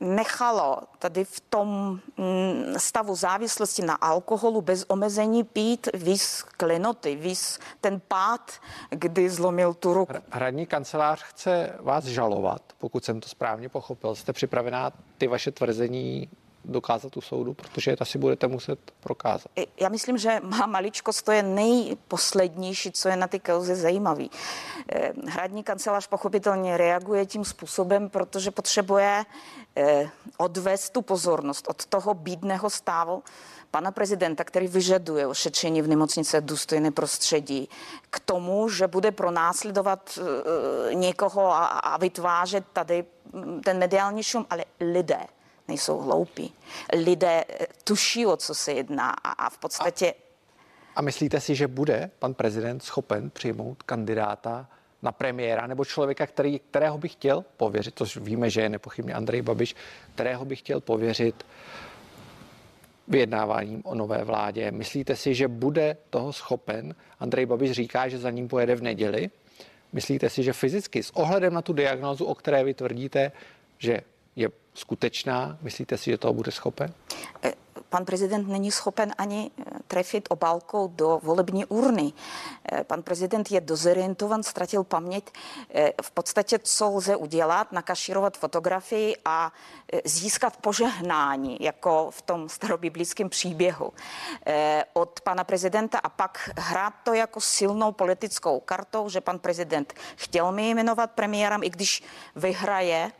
nechalo 0.00 0.78
tady 0.98 1.24
v 1.24 1.40
tom 1.40 2.00
mm, 2.16 2.74
stavu 2.76 3.14
závislosti 3.14 3.82
na 3.82 3.94
alkoholu 3.94 4.62
bez 4.62 4.84
omezení 4.88 5.44
pít 5.44 5.88
víc 5.94 6.44
klenoty, 6.56 7.16
víc 7.16 7.58
ten 7.80 8.00
pád, 8.08 8.52
kdy 8.90 9.30
zlomil 9.30 9.74
tu 9.74 9.94
ruku. 9.94 10.12
Hradní 10.30 10.66
kancelář 10.66 11.22
chce 11.22 11.74
vás 11.80 12.04
žalovat, 12.04 12.62
pokud 12.78 13.04
jsem 13.04 13.20
to 13.20 13.28
správně 13.28 13.68
pochopil. 13.68 14.14
Jste 14.14 14.32
připravená 14.32 14.90
ty 15.18 15.26
vaše 15.26 15.50
tvrzení 15.50 16.28
dokázat 16.68 17.16
u 17.16 17.20
soudu, 17.20 17.54
protože 17.54 17.96
to 17.96 18.04
si 18.04 18.18
budete 18.18 18.48
muset 18.48 18.78
prokázat. 19.00 19.52
Já 19.80 19.88
myslím, 19.88 20.18
že 20.18 20.40
má 20.42 20.66
maličkost, 20.66 21.24
to 21.24 21.32
je 21.32 21.42
nejposlednější, 21.42 22.92
co 22.92 23.08
je 23.08 23.16
na 23.16 23.26
ty 23.26 23.40
kauzy 23.40 23.76
zajímavý. 23.76 24.30
Eh, 24.92 25.12
hradní 25.26 25.62
kancelář 25.62 26.06
pochopitelně 26.06 26.76
reaguje 26.76 27.26
tím 27.26 27.44
způsobem, 27.44 28.08
protože 28.08 28.50
potřebuje 28.50 29.24
eh, 29.76 30.10
odvést 30.36 30.90
tu 30.90 31.02
pozornost 31.02 31.68
od 31.68 31.86
toho 31.86 32.14
bídného 32.14 32.70
stavu 32.70 33.22
pana 33.70 33.90
prezidenta, 33.90 34.44
který 34.44 34.68
vyžaduje 34.68 35.26
ošetření 35.26 35.82
v 35.82 35.88
nemocnici 35.88 36.36
důstojné 36.40 36.90
prostředí, 36.90 37.68
k 38.10 38.20
tomu, 38.20 38.68
že 38.68 38.86
bude 38.86 39.10
pronásledovat 39.10 40.18
eh, 40.18 40.94
někoho 40.94 41.52
a, 41.52 41.66
a 41.66 41.96
vytvářet 41.96 42.64
tady 42.72 43.04
mm, 43.32 43.60
ten 43.60 43.78
mediální 43.78 44.22
šum, 44.22 44.46
ale 44.50 44.64
lidé 44.80 45.20
nejsou 45.68 45.98
hloupí. 45.98 46.54
Lidé 46.92 47.44
eh, 47.48 47.66
tuší, 47.84 48.26
o 48.26 48.36
co 48.36 48.54
se 48.54 48.72
jedná 48.72 49.10
a, 49.10 49.30
a 49.30 49.50
v 49.50 49.58
podstatě... 49.58 50.12
A, 50.94 50.98
a 50.98 51.02
myslíte 51.02 51.40
si, 51.40 51.54
že 51.54 51.68
bude 51.68 52.10
pan 52.18 52.34
prezident 52.34 52.82
schopen 52.82 53.30
přijmout 53.30 53.82
kandidáta 53.82 54.68
na 55.02 55.12
premiéra 55.12 55.66
nebo 55.66 55.84
člověka, 55.84 56.26
který, 56.26 56.58
kterého 56.58 56.98
by 56.98 57.08
chtěl 57.08 57.44
pověřit, 57.56 57.94
což 57.98 58.16
víme, 58.16 58.50
že 58.50 58.60
je 58.60 58.68
nepochybně 58.68 59.14
Andrej 59.14 59.42
Babiš, 59.42 59.76
kterého 60.14 60.44
by 60.44 60.56
chtěl 60.56 60.80
pověřit 60.80 61.46
vyjednáváním 63.08 63.82
o 63.84 63.94
nové 63.94 64.24
vládě. 64.24 64.70
Myslíte 64.70 65.16
si, 65.16 65.34
že 65.34 65.48
bude 65.48 65.96
toho 66.10 66.32
schopen? 66.32 66.94
Andrej 67.20 67.46
Babiš 67.46 67.72
říká, 67.72 68.08
že 68.08 68.18
za 68.18 68.30
ním 68.30 68.48
pojede 68.48 68.74
v 68.74 68.82
neděli. 68.82 69.30
Myslíte 69.92 70.30
si, 70.30 70.42
že 70.42 70.52
fyzicky 70.52 71.02
s 71.02 71.10
ohledem 71.10 71.54
na 71.54 71.62
tu 71.62 71.72
diagnózu, 71.72 72.24
o 72.24 72.34
které 72.34 72.64
vy 72.64 72.74
tvrdíte, 72.74 73.32
že 73.78 74.00
skutečná? 74.78 75.58
Myslíte 75.62 75.98
si, 75.98 76.10
že 76.10 76.18
toho 76.18 76.34
bude 76.34 76.50
schopen? 76.50 76.94
Eh, 77.42 77.52
pan 77.88 78.04
prezident 78.04 78.48
není 78.48 78.70
schopen 78.70 79.14
ani 79.18 79.50
eh, 79.50 79.64
trefit 79.86 80.28
obálkou 80.30 80.88
do 80.88 81.20
volební 81.22 81.64
urny. 81.64 82.12
Eh, 82.72 82.84
pan 82.84 83.02
prezident 83.02 83.50
je 83.50 83.60
dozorientovan, 83.60 84.42
ztratil 84.42 84.84
paměť. 84.84 85.24
V 86.02 86.10
podstatě, 86.10 86.58
co 86.58 86.90
lze 86.90 87.16
udělat, 87.16 87.72
nakašírovat 87.72 88.38
fotografii 88.38 89.16
a 89.24 89.52
získat 90.04 90.56
požehnání, 90.56 91.56
jako 91.60 92.10
v 92.10 92.22
tom 92.22 92.48
starobiblickém 92.48 93.28
příběhu 93.28 93.92
od 94.92 95.20
pana 95.20 95.44
prezidenta 95.44 95.98
a 95.98 96.08
pak 96.08 96.50
hrát 96.58 96.94
to 97.04 97.14
jako 97.14 97.40
silnou 97.40 97.92
politickou 97.92 98.60
kartou, 98.60 99.08
že 99.08 99.20
pan 99.20 99.38
prezident 99.38 99.94
chtěl 100.16 100.52
mi 100.52 100.70
jmenovat 100.70 101.10
premiérem, 101.10 101.62
i 101.62 101.70
když 101.70 102.02
vyhraje 102.36 103.12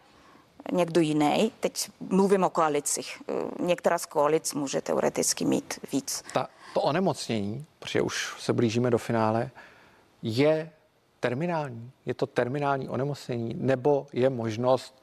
někdo 0.73 1.01
jiný. 1.01 1.53
Teď 1.61 1.91
mluvím 2.01 2.45
o 2.45 2.51
koalicích. 2.51 3.23
Některá 3.61 3.99
z 3.99 4.07
koalic 4.07 4.55
může 4.55 4.81
teoreticky 4.81 5.45
mít 5.45 5.79
víc. 5.93 6.23
Ta, 6.33 6.49
to 6.75 6.81
onemocnění, 6.81 7.67
protože 7.79 8.03
už 8.03 8.35
se 8.39 8.53
blížíme 8.53 8.91
do 8.91 8.99
finále, 8.99 9.51
je 10.23 10.71
terminální. 11.21 11.91
Je 12.07 12.15
to 12.15 12.27
terminální 12.27 12.89
onemocnění, 12.89 13.55
nebo 13.55 14.07
je 14.13 14.31
možnost 14.31 14.95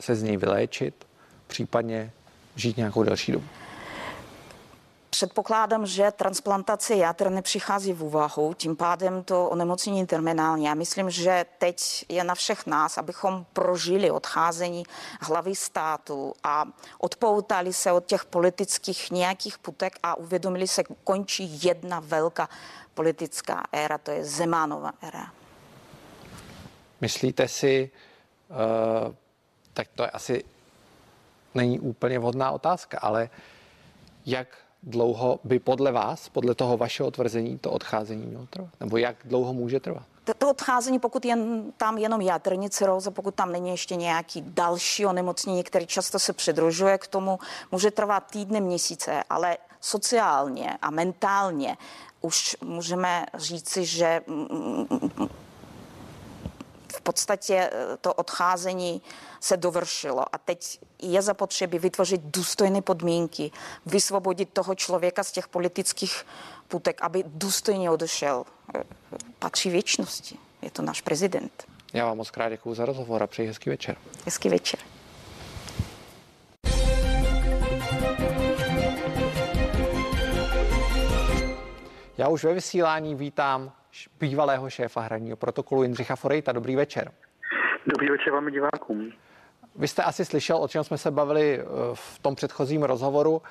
se 0.00 0.14
z 0.14 0.22
něj 0.22 0.36
vyléčit, 0.36 1.06
případně 1.46 2.12
žít 2.56 2.76
nějakou 2.76 3.02
delší 3.02 3.32
dobu? 3.32 3.46
Předpokládám, 5.16 5.86
že 5.86 6.10
transplantace 6.10 6.94
játer 6.94 7.30
nepřichází 7.30 7.92
v 7.92 8.02
úvahu, 8.02 8.54
tím 8.54 8.76
pádem 8.76 9.24
to 9.24 9.48
onemocnění 9.48 10.06
terminální. 10.06 10.64
Já 10.64 10.74
myslím, 10.74 11.10
že 11.10 11.46
teď 11.58 12.04
je 12.08 12.24
na 12.24 12.34
všech 12.34 12.66
nás, 12.66 12.98
abychom 12.98 13.46
prožili 13.52 14.10
odcházení 14.10 14.84
hlavy 15.20 15.54
státu 15.54 16.34
a 16.44 16.64
odpoutali 16.98 17.72
se 17.72 17.92
od 17.92 18.06
těch 18.06 18.24
politických 18.24 19.10
nějakých 19.10 19.58
putek 19.58 19.98
a 20.02 20.14
uvědomili 20.14 20.68
se, 20.68 20.82
končí 21.04 21.66
jedna 21.66 22.00
velká 22.00 22.48
politická 22.94 23.62
éra, 23.72 23.98
to 23.98 24.10
je 24.10 24.24
Zemánova 24.24 24.92
éra. 25.00 25.32
Myslíte 27.00 27.48
si, 27.48 27.90
uh, 28.48 29.14
tak 29.72 29.88
to 29.94 30.02
je 30.02 30.10
asi 30.10 30.44
není 31.54 31.80
úplně 31.80 32.18
vhodná 32.18 32.50
otázka, 32.50 32.98
ale 32.98 33.30
jak 34.26 34.65
dlouho 34.86 35.40
by 35.44 35.58
podle 35.58 35.92
vás, 35.92 36.28
podle 36.28 36.54
toho 36.54 36.76
vašeho 36.76 37.10
tvrzení, 37.10 37.58
to 37.58 37.70
odcházení 37.70 38.26
mělo 38.26 38.46
trvat? 38.46 38.70
Nebo 38.80 38.96
jak 38.96 39.16
dlouho 39.24 39.52
může 39.52 39.80
trvat? 39.80 40.02
To 40.38 40.50
odcházení, 40.50 40.98
pokud 40.98 41.24
je 41.24 41.36
tam 41.76 41.98
jenom 41.98 42.20
játrní 42.20 42.70
ciróza, 42.70 43.10
pokud 43.10 43.34
tam 43.34 43.52
není 43.52 43.70
ještě 43.70 43.96
nějaký 43.96 44.44
další 44.46 45.06
onemocnění, 45.06 45.64
který 45.64 45.86
často 45.86 46.18
se 46.18 46.32
přidružuje 46.32 46.98
k 46.98 47.06
tomu, 47.06 47.38
může 47.72 47.90
trvat 47.90 48.20
týdny, 48.30 48.60
měsíce, 48.60 49.22
ale 49.30 49.56
sociálně 49.80 50.78
a 50.82 50.90
mentálně 50.90 51.76
už 52.20 52.56
můžeme 52.60 53.26
říci, 53.34 53.84
že 53.84 54.20
v 54.26 55.55
podstatě 57.06 57.70
to 58.00 58.14
odcházení 58.14 59.02
se 59.40 59.56
dovršilo 59.56 60.34
a 60.34 60.38
teď 60.38 60.80
je 61.02 61.22
zapotřebí 61.22 61.78
vytvořit 61.78 62.20
důstojné 62.24 62.82
podmínky, 62.82 63.50
vysvobodit 63.86 64.48
toho 64.52 64.74
člověka 64.74 65.24
z 65.24 65.32
těch 65.32 65.48
politických 65.48 66.26
putek, 66.68 67.02
aby 67.02 67.24
důstojně 67.26 67.90
odešel. 67.90 68.44
Patří 69.38 69.70
věčnosti. 69.70 70.38
Je 70.62 70.70
to 70.70 70.82
náš 70.82 71.00
prezident. 71.00 71.64
Já 71.92 72.06
vám 72.06 72.16
moc 72.16 72.30
krát 72.30 72.48
děkuji 72.48 72.74
za 72.74 72.84
rozhovor 72.84 73.22
a 73.22 73.26
přeji 73.26 73.48
hezký 73.48 73.70
večer. 73.70 73.96
Hezký 74.24 74.48
večer. 74.48 74.80
Já 82.18 82.28
už 82.28 82.44
ve 82.44 82.54
vysílání 82.54 83.14
vítám 83.14 83.72
bývalého 84.20 84.70
šéfa 84.70 85.00
hraního 85.00 85.36
protokolu 85.36 85.82
Jindřicha 85.82 86.16
Forejta. 86.16 86.52
Dobrý 86.52 86.76
večer. 86.76 87.12
Dobrý 87.86 88.10
večer 88.10 88.32
vám 88.32 88.50
divákům. 88.50 89.12
Vy 89.76 89.88
jste 89.88 90.02
asi 90.02 90.24
slyšel, 90.24 90.56
o 90.56 90.68
čem 90.68 90.84
jsme 90.84 90.98
se 90.98 91.10
bavili 91.10 91.58
eh, 91.60 91.64
v 91.94 92.18
tom 92.18 92.34
předchozím 92.34 92.82
rozhovoru. 92.82 93.42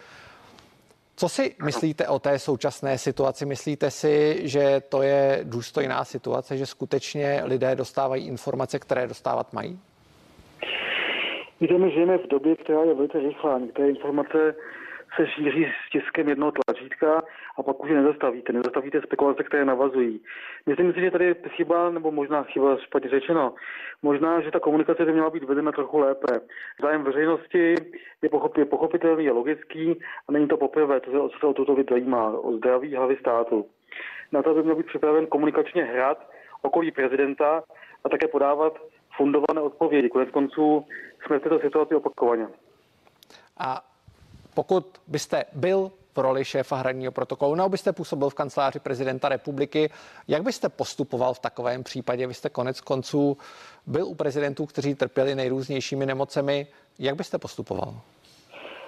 Co 1.18 1.30
si 1.30 1.56
myslíte 1.64 2.08
o 2.08 2.20
té 2.20 2.40
současné 2.40 2.98
situaci? 2.98 3.46
Myslíte 3.46 3.92
si, 3.92 4.42
že 4.44 4.82
to 4.90 5.02
je 5.02 5.40
důstojná 5.44 6.04
situace, 6.04 6.58
že 6.58 6.66
skutečně 6.66 7.42
lidé 7.46 7.76
dostávají 7.76 8.28
informace, 8.28 8.80
které 8.80 9.08
dostávat 9.08 9.54
mají? 9.54 9.80
Víte, 11.62 11.78
my 11.78 11.92
žijeme 11.92 12.18
v 12.18 12.28
době, 12.28 12.56
která 12.56 12.84
je 12.84 12.94
velice 12.94 13.20
rychlá. 13.20 13.60
Některé 13.60 13.90
informace 13.90 14.56
se 15.16 15.28
šíří 15.28 15.66
s 15.66 15.90
tiskem 15.90 16.30
jednoho 16.30 16.52
tlačítka 16.52 17.24
a 17.58 17.64
pak 17.64 17.84
už 17.84 17.90
je 17.90 17.96
nezastavíte. 17.96 18.54
Nezastavíte 18.54 19.02
spekulace, 19.02 19.44
které 19.44 19.66
navazují. 19.66 20.22
Myslím 20.66 20.94
si, 20.94 21.02
že 21.02 21.12
tady 21.12 21.26
je 21.26 21.36
chyba, 21.50 21.90
nebo 21.90 22.12
možná 22.12 22.44
chyba 22.44 22.78
špatně 22.78 23.10
řečeno, 23.10 23.54
možná, 24.02 24.42
že 24.42 24.52
ta 24.52 24.60
komunikace 24.60 25.06
by 25.06 25.14
měla 25.14 25.30
být 25.30 25.44
vedena 25.44 25.72
trochu 25.72 26.00
lépe. 26.00 26.40
Zájem 26.82 27.04
veřejnosti 27.04 27.58
je, 27.58 27.76
je 28.58 28.66
pochopitelný, 28.66 29.26
je 29.26 29.32
logický 29.32 30.00
a 30.28 30.32
není 30.32 30.48
to 30.48 30.58
poprvé, 30.58 31.00
se, 31.00 31.12
co 31.12 31.40
se 31.40 31.48
o 31.48 31.54
tuto 31.54 31.76
věc 31.76 31.88
zajímá, 31.90 32.40
o 32.40 32.52
zdraví 32.52 32.96
hlavy 32.96 33.18
státu. 33.20 33.66
Na 34.32 34.44
to 34.44 34.54
by 34.54 34.64
měl 34.64 34.76
být 34.76 34.86
připraven 34.86 35.28
komunikačně 35.28 35.84
hrát 35.84 36.30
okolí 36.62 36.92
prezidenta 36.92 37.64
a 38.04 38.10
také 38.10 38.28
podávat 38.28 38.74
fundované 39.18 39.62
odpovědi. 39.62 40.10
Konec 40.10 40.30
konců 40.32 40.86
jsme 41.26 41.40
v 41.40 41.44
této 41.44 41.60
situaci 41.60 41.96
opakovaně. 41.96 42.48
A 43.58 43.82
pokud 44.56 44.86
byste 45.08 45.46
byl 45.54 45.92
v 46.16 46.18
roli 46.18 46.46
šéfa 46.46 46.76
hradního 46.76 47.12
protokolu, 47.12 47.56
nebo 47.56 47.70
byste 47.70 47.94
působil 47.94 48.30
v 48.30 48.34
kanceláři 48.34 48.80
prezidenta 48.80 49.30
republiky, 49.30 49.90
jak 50.28 50.44
byste 50.44 50.70
postupoval 50.70 51.34
v 51.34 51.40
takovém 51.40 51.84
případě? 51.84 52.28
Vy 52.28 52.34
jste 52.34 52.50
konec 52.50 52.82
konců 52.82 53.38
byl 53.88 54.08
u 54.08 54.16
prezidentů, 54.16 54.66
kteří 54.66 54.96
trpěli 54.96 55.36
nejrůznějšími 55.36 56.06
nemocemi. 56.06 56.68
Jak 57.00 57.16
byste 57.16 57.38
postupoval? 57.38 57.94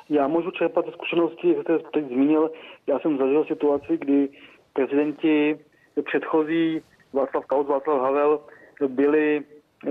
Já 0.10 0.28
můžu 0.28 0.52
čerpat 0.52 0.86
ze 0.86 0.92
zkušenosti, 0.92 1.54
jak 1.54 1.62
jste 1.62 1.80
teď 1.94 2.06
zmínil. 2.06 2.52
Já 2.88 3.00
jsem 3.00 3.18
zažil 3.18 3.46
situaci, 3.46 3.98
kdy 3.98 4.30
prezidenti 4.74 5.60
předchozí 6.06 6.82
Václav 7.14 7.46
Klaus, 7.46 7.68
Václav 7.68 8.02
Havel 8.02 8.40
byli 8.88 9.44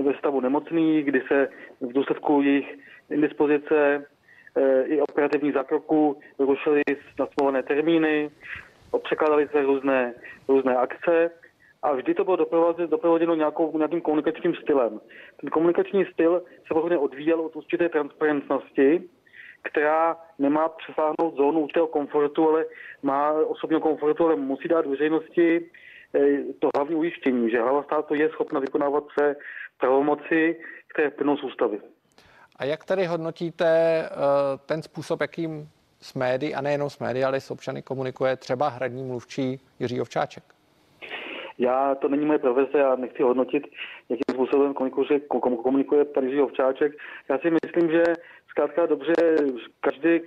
ve 0.03 0.13
stavu 0.17 0.41
nemocný, 0.41 1.03
kdy 1.03 1.21
se 1.27 1.49
v 1.81 1.93
důsledku 1.93 2.41
jejich 2.41 2.77
indispozice 3.09 4.05
i 4.85 5.01
operativních 5.01 5.53
zákroků 5.53 6.19
rušily 6.39 6.81
nasmluvané 7.19 7.63
termíny, 7.63 8.29
překládaly 9.03 9.47
se 9.47 9.61
různé, 9.61 10.13
různé 10.47 10.75
akce 10.75 11.31
a 11.83 11.93
vždy 11.93 12.13
to 12.13 12.23
bylo 12.23 12.37
doprováděno 12.85 13.35
nějakou, 13.35 13.77
nějakým 13.77 14.01
komunikačním 14.01 14.55
stylem. 14.55 14.99
Ten 15.41 15.49
komunikační 15.49 16.05
styl 16.05 16.41
se 16.67 16.73
pohodně 16.73 16.97
odvíjel 16.97 17.41
od 17.41 17.55
určité 17.55 17.89
transparentnosti, 17.89 19.09
která 19.63 20.17
nemá 20.39 20.69
přesáhnout 20.69 21.35
zónu 21.37 21.59
určitého 21.59 21.87
komfortu, 21.87 22.49
ale 22.49 22.65
má 23.03 23.31
osobního 23.31 23.81
komfortu, 23.81 24.25
ale 24.25 24.35
musí 24.35 24.67
dát 24.67 24.85
veřejnosti 24.85 25.69
eh, 26.15 26.43
to 26.59 26.69
hlavní 26.75 26.95
ujištění, 26.95 27.49
že 27.49 27.61
hlava 27.61 27.83
státu 27.83 28.13
je 28.13 28.29
schopna 28.29 28.59
vykonávat 28.59 29.03
své 29.13 29.35
pravomoci, 29.79 30.59
které 30.93 31.09
plynou 31.09 31.37
z 31.37 31.43
ústavy. 31.43 31.79
A 32.59 32.65
jak 32.65 32.85
tedy 32.85 33.05
hodnotíte 33.05 33.67
eh, 33.67 34.09
ten 34.65 34.81
způsob, 34.81 35.21
jakým 35.21 35.69
s 36.01 36.13
médií, 36.13 36.55
a 36.55 36.61
nejenom 36.61 36.89
s 36.89 36.99
médií, 36.99 37.23
ale 37.23 37.41
s 37.41 37.51
občany 37.51 37.81
komunikuje 37.81 38.35
třeba 38.35 38.69
hradní 38.69 39.03
mluvčí 39.03 39.59
Jiří 39.79 40.01
Ovčáček? 40.01 40.43
Já, 41.57 41.95
to 41.95 42.07
není 42.07 42.25
moje 42.25 42.39
profese, 42.39 42.77
já 42.77 42.95
nechci 42.95 43.23
hodnotit, 43.23 43.63
jakým 44.09 44.33
způsobem 44.33 44.73
komunikuje, 44.73 45.19
komunikuje 45.63 46.05
Jiří 46.21 46.41
Ovčáček. 46.41 46.91
Já 47.29 47.37
si 47.37 47.51
myslím, 47.63 47.91
že 47.91 48.03
zkrátka 48.57 48.85
dobře, 48.85 49.13
každý, 49.81 50.19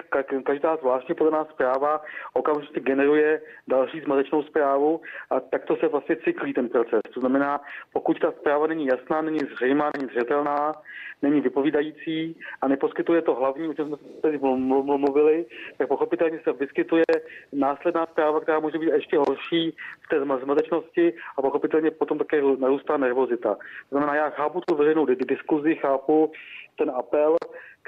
každá 0.45 0.77
zvláštně 0.77 1.15
podaná 1.15 1.45
zpráva 1.45 2.01
okamžitě 2.33 2.81
generuje 2.81 3.43
další 3.69 4.01
zmatečnou 4.01 4.43
zprávu 4.43 5.01
a 5.31 5.41
takto 5.41 5.77
se 5.77 5.89
vlastně 5.89 6.17
cyklí 6.17 6.55
ten 6.55 6.69
proces. 6.69 7.01
To 7.15 7.21
znamená, 7.21 7.61
pokud 7.93 8.19
ta 8.21 8.33
zpráva 8.33 8.67
není 8.67 8.87
jasná, 8.87 9.23
není 9.23 9.39
zřejmá, 9.55 9.91
není 9.99 10.09
zřetelná, 10.13 10.75
není 11.23 11.41
vypovídající 11.41 12.37
a 12.63 12.69
neposkytuje 12.69 13.23
to 13.23 13.35
hlavní, 13.35 13.69
o 13.69 13.75
čem 13.75 13.87
jsme 13.87 13.97
tady 14.23 14.39
mluvili, 14.39 15.47
tak 15.79 15.89
pochopitelně 15.89 16.41
se 16.45 16.53
vyskytuje 16.53 17.05
následná 17.53 18.07
zpráva, 18.07 18.41
která 18.41 18.61
může 18.61 18.79
být 18.79 18.93
ještě 18.93 19.19
horší 19.19 19.77
v 20.01 20.09
té 20.09 20.21
zmatečnosti 20.21 21.15
a 21.39 21.43
pochopitelně 21.43 21.91
potom 21.91 22.19
také 22.19 22.43
narůstá 22.59 22.97
nervozita. 22.97 23.55
To 23.55 23.91
znamená, 23.91 24.15
já 24.15 24.31
chápu 24.31 24.61
tu 24.61 24.75
veřejnou 24.75 25.07
diskuzi, 25.07 25.75
chápu 25.75 26.33
ten 26.79 26.91
apel, 26.91 27.37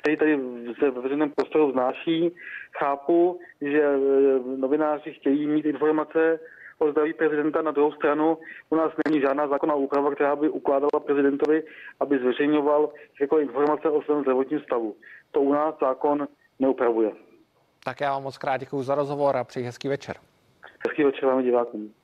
který 0.02 0.16
tady 0.16 0.40
se 0.78 0.90
ve 0.90 1.00
veřejném 1.00 1.30
prostoru 1.30 1.68
vznáší. 1.68 2.34
Chápu, 2.78 3.40
že 3.60 3.82
e, 3.82 3.98
novináři 4.56 5.12
chtějí 5.12 5.46
mít 5.46 5.64
informace 5.66 6.40
o 6.78 6.90
zdraví 6.90 7.12
prezidenta. 7.12 7.62
Na 7.62 7.70
druhou 7.70 7.92
stranu 7.92 8.38
u 8.70 8.76
nás 8.76 8.92
není 9.06 9.20
žádná 9.20 9.48
zákonná 9.48 9.74
úprava, 9.74 10.14
která 10.14 10.36
by 10.36 10.48
ukládala 10.48 11.00
prezidentovi, 11.06 11.62
aby 12.00 12.18
zveřejňoval 12.18 12.92
jako 13.20 13.38
informace 13.38 13.88
o 13.88 14.02
svém 14.02 14.22
zdravotním 14.22 14.60
stavu. 14.60 14.96
To 15.30 15.40
u 15.40 15.52
nás 15.52 15.74
zákon 15.80 16.28
neupravuje. 16.58 17.12
Tak 17.84 18.00
já 18.00 18.12
vám 18.12 18.22
moc 18.22 18.38
krát 18.38 18.56
děkuji 18.56 18.82
za 18.82 18.94
rozhovor 18.94 19.36
a 19.36 19.44
přeji 19.44 19.66
hezký 19.66 19.88
večer. 19.88 20.16
Hezký 20.86 21.04
večer 21.04 21.28
vám 21.28 21.42
divákům. 21.42 21.94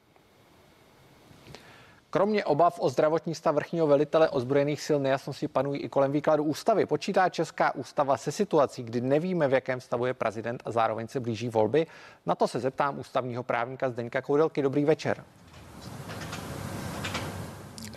Kromě 2.10 2.44
obav 2.44 2.80
o 2.80 2.88
zdravotní 2.88 3.34
stav 3.34 3.54
vrchního 3.54 3.86
velitele 3.86 4.28
ozbrojených 4.28 4.80
sil 4.86 4.98
nejasnosti 4.98 5.48
panují 5.48 5.80
i 5.80 5.88
kolem 5.88 6.12
výkladu 6.12 6.44
ústavy. 6.44 6.86
Počítá 6.86 7.28
Česká 7.28 7.74
ústava 7.74 8.16
se 8.16 8.32
situací, 8.32 8.82
kdy 8.82 9.00
nevíme, 9.00 9.48
v 9.48 9.52
jakém 9.52 9.80
stavu 9.80 10.06
je 10.06 10.14
prezident 10.14 10.62
a 10.64 10.70
zároveň 10.70 11.08
se 11.08 11.20
blíží 11.20 11.48
volby? 11.48 11.86
Na 12.26 12.34
to 12.34 12.48
se 12.48 12.60
zeptám 12.60 12.98
ústavního 12.98 13.42
právníka 13.42 13.90
Zdeňka 13.90 14.22
Koudelky. 14.22 14.62
Dobrý 14.62 14.84
večer. 14.84 15.24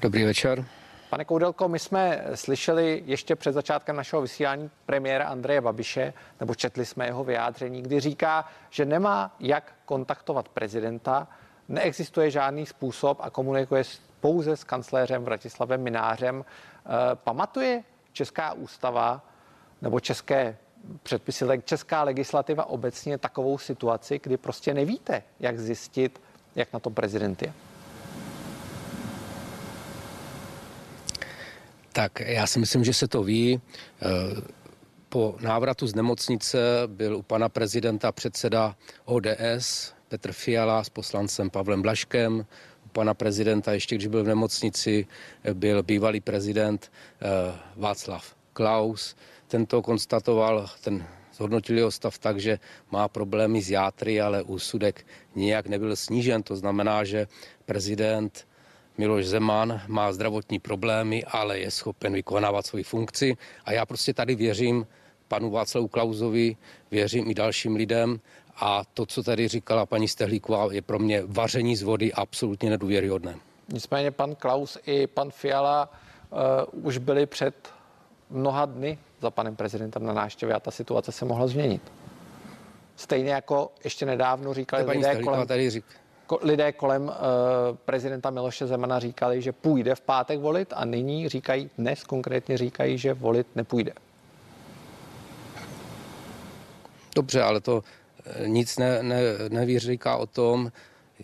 Dobrý 0.01 0.24
večer. 0.24 0.65
Pane 1.10 1.26
Koudelko, 1.26 1.67
my 1.67 1.80
jsme 1.80 2.24
slyšeli 2.36 3.04
ještě 3.06 3.36
před 3.36 3.52
začátkem 3.52 3.95
našeho 3.95 4.21
vysílání 4.21 4.69
premiéra 4.86 5.28
Andreje 5.28 5.62
Babiše, 5.62 6.13
nebo 6.39 6.56
četli 6.56 6.86
jsme 6.86 7.06
jeho 7.06 7.24
vyjádření, 7.24 7.82
kdy 7.82 8.00
říká, 8.00 8.45
že 8.69 8.86
nemá 8.86 9.36
jak 9.39 9.74
kontaktovat 9.86 10.50
prezidenta, 10.50 11.28
neexistuje 11.71 12.31
žádný 12.31 12.65
způsob 12.65 13.17
a 13.21 13.29
komunikuje 13.29 13.84
pouze 14.19 14.57
s 14.57 14.63
kancléřem 14.63 15.23
Vratislavem 15.23 15.81
Minářem. 15.84 16.45
Eh, 16.45 16.89
pamatuje 17.15 17.84
Česká 18.13 18.53
ústava 18.53 19.25
nebo 19.81 19.99
české 19.99 20.57
předpisy, 21.03 21.45
česká 21.65 22.03
legislativa 22.03 22.65
obecně 22.65 23.17
takovou 23.17 23.57
situaci, 23.57 24.19
kdy 24.23 24.38
prostě 24.38 24.73
nevíte, 24.73 25.23
jak 25.39 25.60
zjistit, 25.60 26.21
jak 26.55 26.73
na 26.73 26.79
to 26.79 26.89
prezident 26.89 27.41
je? 27.41 27.53
Tak 31.93 32.19
já 32.19 32.47
si 32.47 32.60
myslím, 32.60 32.84
že 32.84 32.93
se 32.93 33.07
to 33.07 33.23
ví. 33.23 33.62
Eh, 34.01 34.07
po 35.10 35.36
návratu 35.39 35.88
z 35.88 35.95
nemocnice 35.95 36.57
byl 36.88 37.17
u 37.17 37.21
pana 37.21 37.49
prezidenta 37.49 38.12
předseda 38.12 38.75
ODS 39.05 39.93
Petr 40.12 40.36
Fiala 40.36 40.84
s 40.84 40.91
poslancem 40.91 41.47
Pavlem 41.50 41.82
Blaškem, 41.82 42.43
u 42.86 42.89
pana 42.91 43.13
prezidenta, 43.13 43.74
ještě 43.74 43.95
když 43.95 44.08
byl 44.08 44.24
v 44.24 44.28
nemocnici, 44.28 45.08
byl 45.54 45.84
bývalý 45.84 46.19
prezident 46.19 46.91
eh, 46.91 47.56
Václav 47.76 48.36
Klaus. 48.54 49.15
Tento 49.47 49.82
konstatoval, 49.82 50.67
ten 50.84 51.08
zhodnotil 51.34 51.78
jeho 51.78 51.91
stav 51.91 52.17
tak, 52.17 52.39
že 52.39 52.60
má 52.91 53.08
problémy 53.08 53.62
s 53.63 53.71
játry, 53.71 54.21
ale 54.21 54.43
úsudek 54.43 55.08
nijak 55.36 55.67
nebyl 55.67 55.95
snížen. 55.95 56.43
To 56.43 56.56
znamená, 56.56 57.04
že 57.04 57.28
prezident 57.65 58.47
Miloš 58.97 59.26
Zeman 59.26 59.82
má 59.88 60.12
zdravotní 60.12 60.60
problémy, 60.60 61.24
ale 61.24 61.60
je 61.60 61.71
schopen 61.71 62.13
vykonávat 62.13 62.65
svoji 62.65 62.84
funkci. 62.84 63.38
A 63.65 63.71
já 63.71 63.86
prostě 63.86 64.13
tady 64.13 64.36
věřím 64.36 64.88
panu 65.32 65.50
Václavu 65.50 65.88
Klauzovi, 65.88 66.58
věřím 66.91 67.32
i 67.32 67.34
dalším 67.34 67.76
lidem 67.76 68.19
a 68.62 68.84
to, 68.93 69.06
co 69.06 69.24
tady 69.24 69.47
říkala 69.47 69.86
paní 69.86 70.08
Stehlíková, 70.08 70.67
je 70.71 70.82
pro 70.82 71.00
mě 71.00 71.24
vaření 71.26 71.76
z 71.76 71.82
vody 71.82 72.13
absolutně 72.13 72.69
nedůvěryhodné. 72.69 73.36
Nicméně 73.74 74.12
pan 74.12 74.36
Klaus 74.36 74.78
i 74.86 75.08
pan 75.08 75.32
Fiala 75.32 75.89
uh, 76.71 76.86
už 76.86 76.97
byli 76.97 77.26
před 77.26 77.69
mnoha 78.30 78.65
dny 78.65 78.97
za 79.21 79.32
panem 79.32 79.56
prezidentem 79.56 80.04
na 80.04 80.13
návštěvě 80.13 80.56
a 80.56 80.60
ta 80.60 80.71
situace 80.71 81.12
se 81.12 81.26
mohla 81.26 81.47
změnit. 81.47 81.82
Stejně 82.95 83.32
jako 83.32 83.71
ještě 83.84 84.06
nedávno 84.06 84.54
říkali 84.54 84.84
lidé 84.84 85.24
kolem, 85.24 85.47
tady 85.47 85.69
řík... 85.69 85.86
ko, 86.28 86.39
lidé 86.41 86.71
kolem 86.71 87.04
uh, 87.04 87.12
prezidenta 87.86 88.30
Miloše 88.30 88.67
Zemana 88.67 89.00
říkali, 89.00 89.41
že 89.41 89.52
půjde 89.52 89.95
v 89.95 90.02
pátek 90.02 90.39
volit 90.39 90.74
a 90.76 90.86
nyní 90.86 91.30
říkají, 91.30 91.69
dnes 91.78 92.04
konkrétně 92.04 92.58
říkají, 92.58 92.97
že 92.97 93.13
volit 93.13 93.47
nepůjde. 93.56 93.93
Dobře, 97.15 97.41
ale 97.41 97.62
to 97.62 97.84
nic 98.45 98.77
ne, 98.77 99.03
ne, 99.03 99.19
nevyříká 99.49 100.17
o 100.17 100.25
tom, 100.25 100.71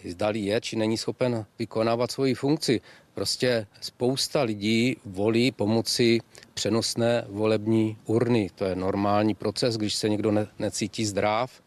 zdali 0.05 0.39
je 0.39 0.62
či 0.62 0.75
není 0.75 0.97
schopen 0.97 1.45
vykonávat 1.60 2.12
svoji 2.12 2.36
funkci. 2.36 2.81
Prostě 3.13 3.67
spousta 3.81 4.41
lidí 4.41 4.97
volí 5.05 5.51
pomocí 5.51 6.21
přenosné 6.53 7.25
volební 7.27 7.97
urny. 8.05 8.49
To 8.55 8.65
je 8.65 8.75
normální 8.75 9.36
proces, 9.36 9.77
když 9.77 9.95
se 9.95 10.10
někdo 10.10 10.31
ne, 10.31 10.47
necítí 10.60 11.05
zdrav. 11.05 11.62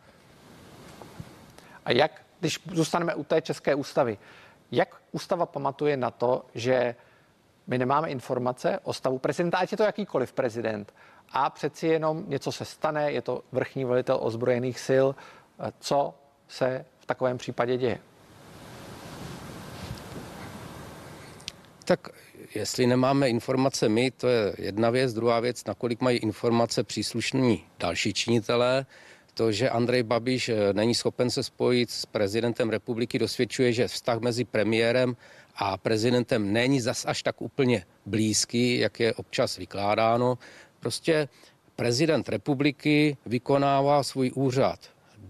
A 1.85 1.93
jak, 1.93 2.23
když 2.41 2.59
zůstaneme 2.73 3.15
u 3.15 3.25
té 3.25 3.43
České 3.43 3.75
ústavy, 3.75 4.19
jak 4.71 5.03
ústava 5.13 5.47
pamatuje 5.47 5.97
na 5.97 6.11
to, 6.11 6.45
že 6.55 6.95
my 7.67 7.79
nemáme 7.79 8.11
informace 8.11 8.79
o 8.83 8.93
stavu 8.93 9.19
prezidenta, 9.19 9.59
ať 9.59 9.73
je 9.73 9.77
to 9.77 9.83
jakýkoliv 9.83 10.33
prezident, 10.33 10.93
a 11.33 11.51
přeci 11.51 11.87
jenom 11.87 12.25
něco 12.27 12.53
se 12.53 12.65
stane, 12.65 13.13
je 13.13 13.23
to 13.23 13.43
vrchní 13.53 13.85
velitel 13.85 14.19
ozbrojených 14.21 14.81
sil, 14.89 15.07
co 15.81 16.15
se 16.49 16.85
v 16.99 17.07
takovém 17.07 17.39
případě 17.39 17.77
děje? 17.77 17.99
Tak 21.85 22.09
jestli 22.55 22.87
nemáme 22.87 23.29
informace 23.29 23.89
my, 23.89 24.11
to 24.11 24.29
je 24.29 24.55
jedna 24.59 24.91
věc. 24.91 25.15
Druhá 25.15 25.41
věc, 25.41 25.65
nakolik 25.65 26.01
mají 26.01 26.19
informace 26.19 26.85
příslušní 26.85 27.65
další 27.79 28.13
činitelé. 28.15 28.87
To, 29.35 29.53
že 29.53 29.71
Andrej 29.71 30.03
Babiš 30.03 30.49
eh, 30.49 30.73
není 30.73 30.95
schopen 30.95 31.31
se 31.31 31.43
spojit 31.43 31.91
s 31.91 32.07
prezidentem 32.07 32.71
republiky, 32.71 33.19
dosvědčuje, 33.19 33.73
že 33.73 33.89
vztah 33.89 34.21
mezi 34.21 34.45
premiérem 34.45 35.17
a 35.57 35.77
prezidentem 35.77 36.53
není 36.53 36.81
zas 36.81 37.05
až 37.09 37.23
tak 37.23 37.43
úplně 37.43 37.85
blízký, 38.07 38.79
jak 38.79 39.01
je 39.01 39.15
občas 39.15 39.57
vykládáno. 39.57 40.39
Prostě 40.81 41.29
prezident 41.77 42.29
republiky 42.29 43.17
vykonává 43.27 44.03
svůj 44.03 44.33
úřad 44.35 44.79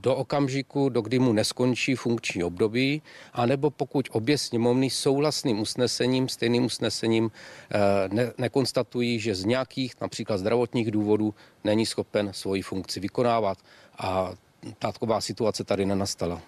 do 0.00 0.16
okamžiku, 0.16 0.88
do 0.88 1.02
kdy 1.02 1.18
mu 1.18 1.32
neskončí 1.32 1.94
funkční 1.94 2.44
období, 2.44 3.02
anebo 3.32 3.70
pokud 3.70 4.08
obě 4.12 4.38
sněmovny 4.38 4.90
souhlasným 4.90 5.60
usnesením, 5.60 6.28
stejným 6.28 6.64
usnesením 6.64 7.30
eh, 7.70 7.78
ne, 8.08 8.32
nekonstatují, 8.38 9.20
že 9.20 9.34
z 9.34 9.44
nějakých 9.44 10.00
například 10.00 10.38
zdravotních 10.38 10.90
důvodů 10.90 11.34
není 11.64 11.86
schopen 11.86 12.32
svoji 12.32 12.62
funkci 12.62 13.00
vykonávat. 13.00 13.58
A 13.98 14.32
taková 14.78 15.20
situace 15.20 15.64
tady 15.64 15.86
nenastala. 15.86 16.40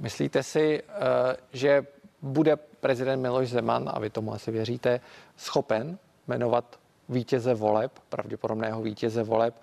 Myslíte 0.00 0.42
si, 0.42 0.82
eh, 0.82 1.36
že 1.52 1.86
bude 2.22 2.56
prezident 2.56 3.22
Miloš 3.22 3.48
Zeman, 3.48 3.90
a 3.94 3.98
vy 3.98 4.10
tomu 4.10 4.32
asi 4.32 4.50
věříte, 4.50 5.00
schopen 5.36 5.98
jmenovat 6.28 6.78
vítěze 7.08 7.54
voleb, 7.54 7.92
pravděpodobného 8.08 8.82
vítěze 8.82 9.22
voleb, 9.22 9.54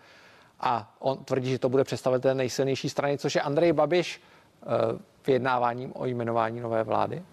a 0.62 0.96
on 1.00 1.18
tvrdí, 1.18 1.50
že 1.50 1.60
to 1.60 1.70
bude 1.70 1.84
představitel 1.84 2.36
nejsilnější 2.36 2.90
strany, 2.90 3.18
což 3.18 3.36
je 3.36 3.42
Andrej 3.42 3.74
Babiš 3.74 4.22
eh, 4.22 4.66
vyjednáváním 5.28 5.92
o 5.96 6.06
jmenování 6.06 6.60
nové 6.60 6.84
vlády? 6.84 7.24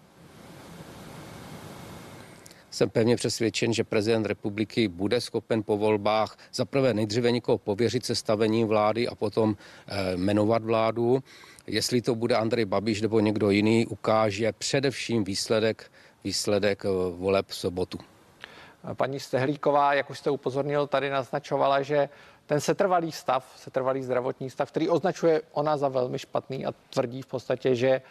Jsem 2.71 2.91
pevně 2.91 3.17
přesvědčen, 3.17 3.73
že 3.73 3.85
prezident 3.85 4.27
republiky 4.27 4.89
bude 4.89 5.21
schopen 5.21 5.63
po 5.63 5.77
volbách 5.77 6.37
zaprvé 6.55 6.95
nejdříve 6.95 7.31
někoho 7.31 7.59
pověřit 7.59 8.05
sestavením 8.05 8.67
vlády 8.67 9.09
a 9.09 9.15
potom 9.15 9.57
eh, 9.87 10.17
jmenovat 10.17 10.65
vládu. 10.65 11.23
Jestli 11.67 12.03
to 12.03 12.15
bude 12.15 12.37
Andrej 12.37 12.65
Babiš 12.65 13.01
nebo 13.01 13.21
někdo 13.21 13.51
jiný, 13.51 13.87
ukáže 13.87 14.53
především 14.53 15.25
výsledek, 15.25 15.91
výsledek 16.25 16.85
eh, 16.85 16.89
voleb 17.17 17.47
v 17.49 17.55
sobotu. 17.55 17.99
Paní 18.95 19.21
Stehlíková, 19.21 19.95
jak 19.95 20.11
už 20.11 20.19
jste 20.19 20.31
upozornil, 20.31 20.87
tady 20.87 21.11
naznačovala, 21.11 21.83
že 21.83 22.09
ten 22.47 22.61
setrvalý 22.61 23.13
stav, 23.13 23.53
setrvalý 23.57 24.03
zdravotní 24.03 24.51
stav, 24.51 24.71
který 24.71 24.89
označuje 24.89 25.43
ona 25.53 25.77
za 25.77 25.89
velmi 25.89 26.19
špatný 26.19 26.67
a 26.67 26.73
tvrdí 26.91 27.23
v 27.23 27.27
podstatě, 27.27 27.75
že 27.75 27.89
eh, 27.89 28.03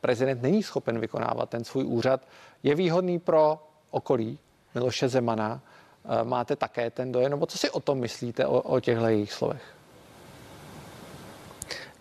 prezident 0.00 0.42
není 0.42 0.62
schopen 0.62 0.98
vykonávat 0.98 1.50
ten 1.50 1.64
svůj 1.64 1.84
úřad, 1.84 2.20
je 2.62 2.74
výhodný 2.74 3.18
pro 3.18 3.58
okolí 3.90 4.38
Miloše 4.74 5.08
Zemana. 5.08 5.60
Eh, 6.04 6.24
máte 6.24 6.56
také 6.56 6.90
ten 6.90 7.12
dojem, 7.12 7.30
nebo 7.30 7.46
co 7.46 7.58
si 7.58 7.70
o 7.70 7.80
tom 7.80 7.98
myslíte, 7.98 8.46
o, 8.46 8.60
o 8.60 8.80
těchto 8.80 9.06
jejich 9.06 9.32
slovech? 9.32 9.74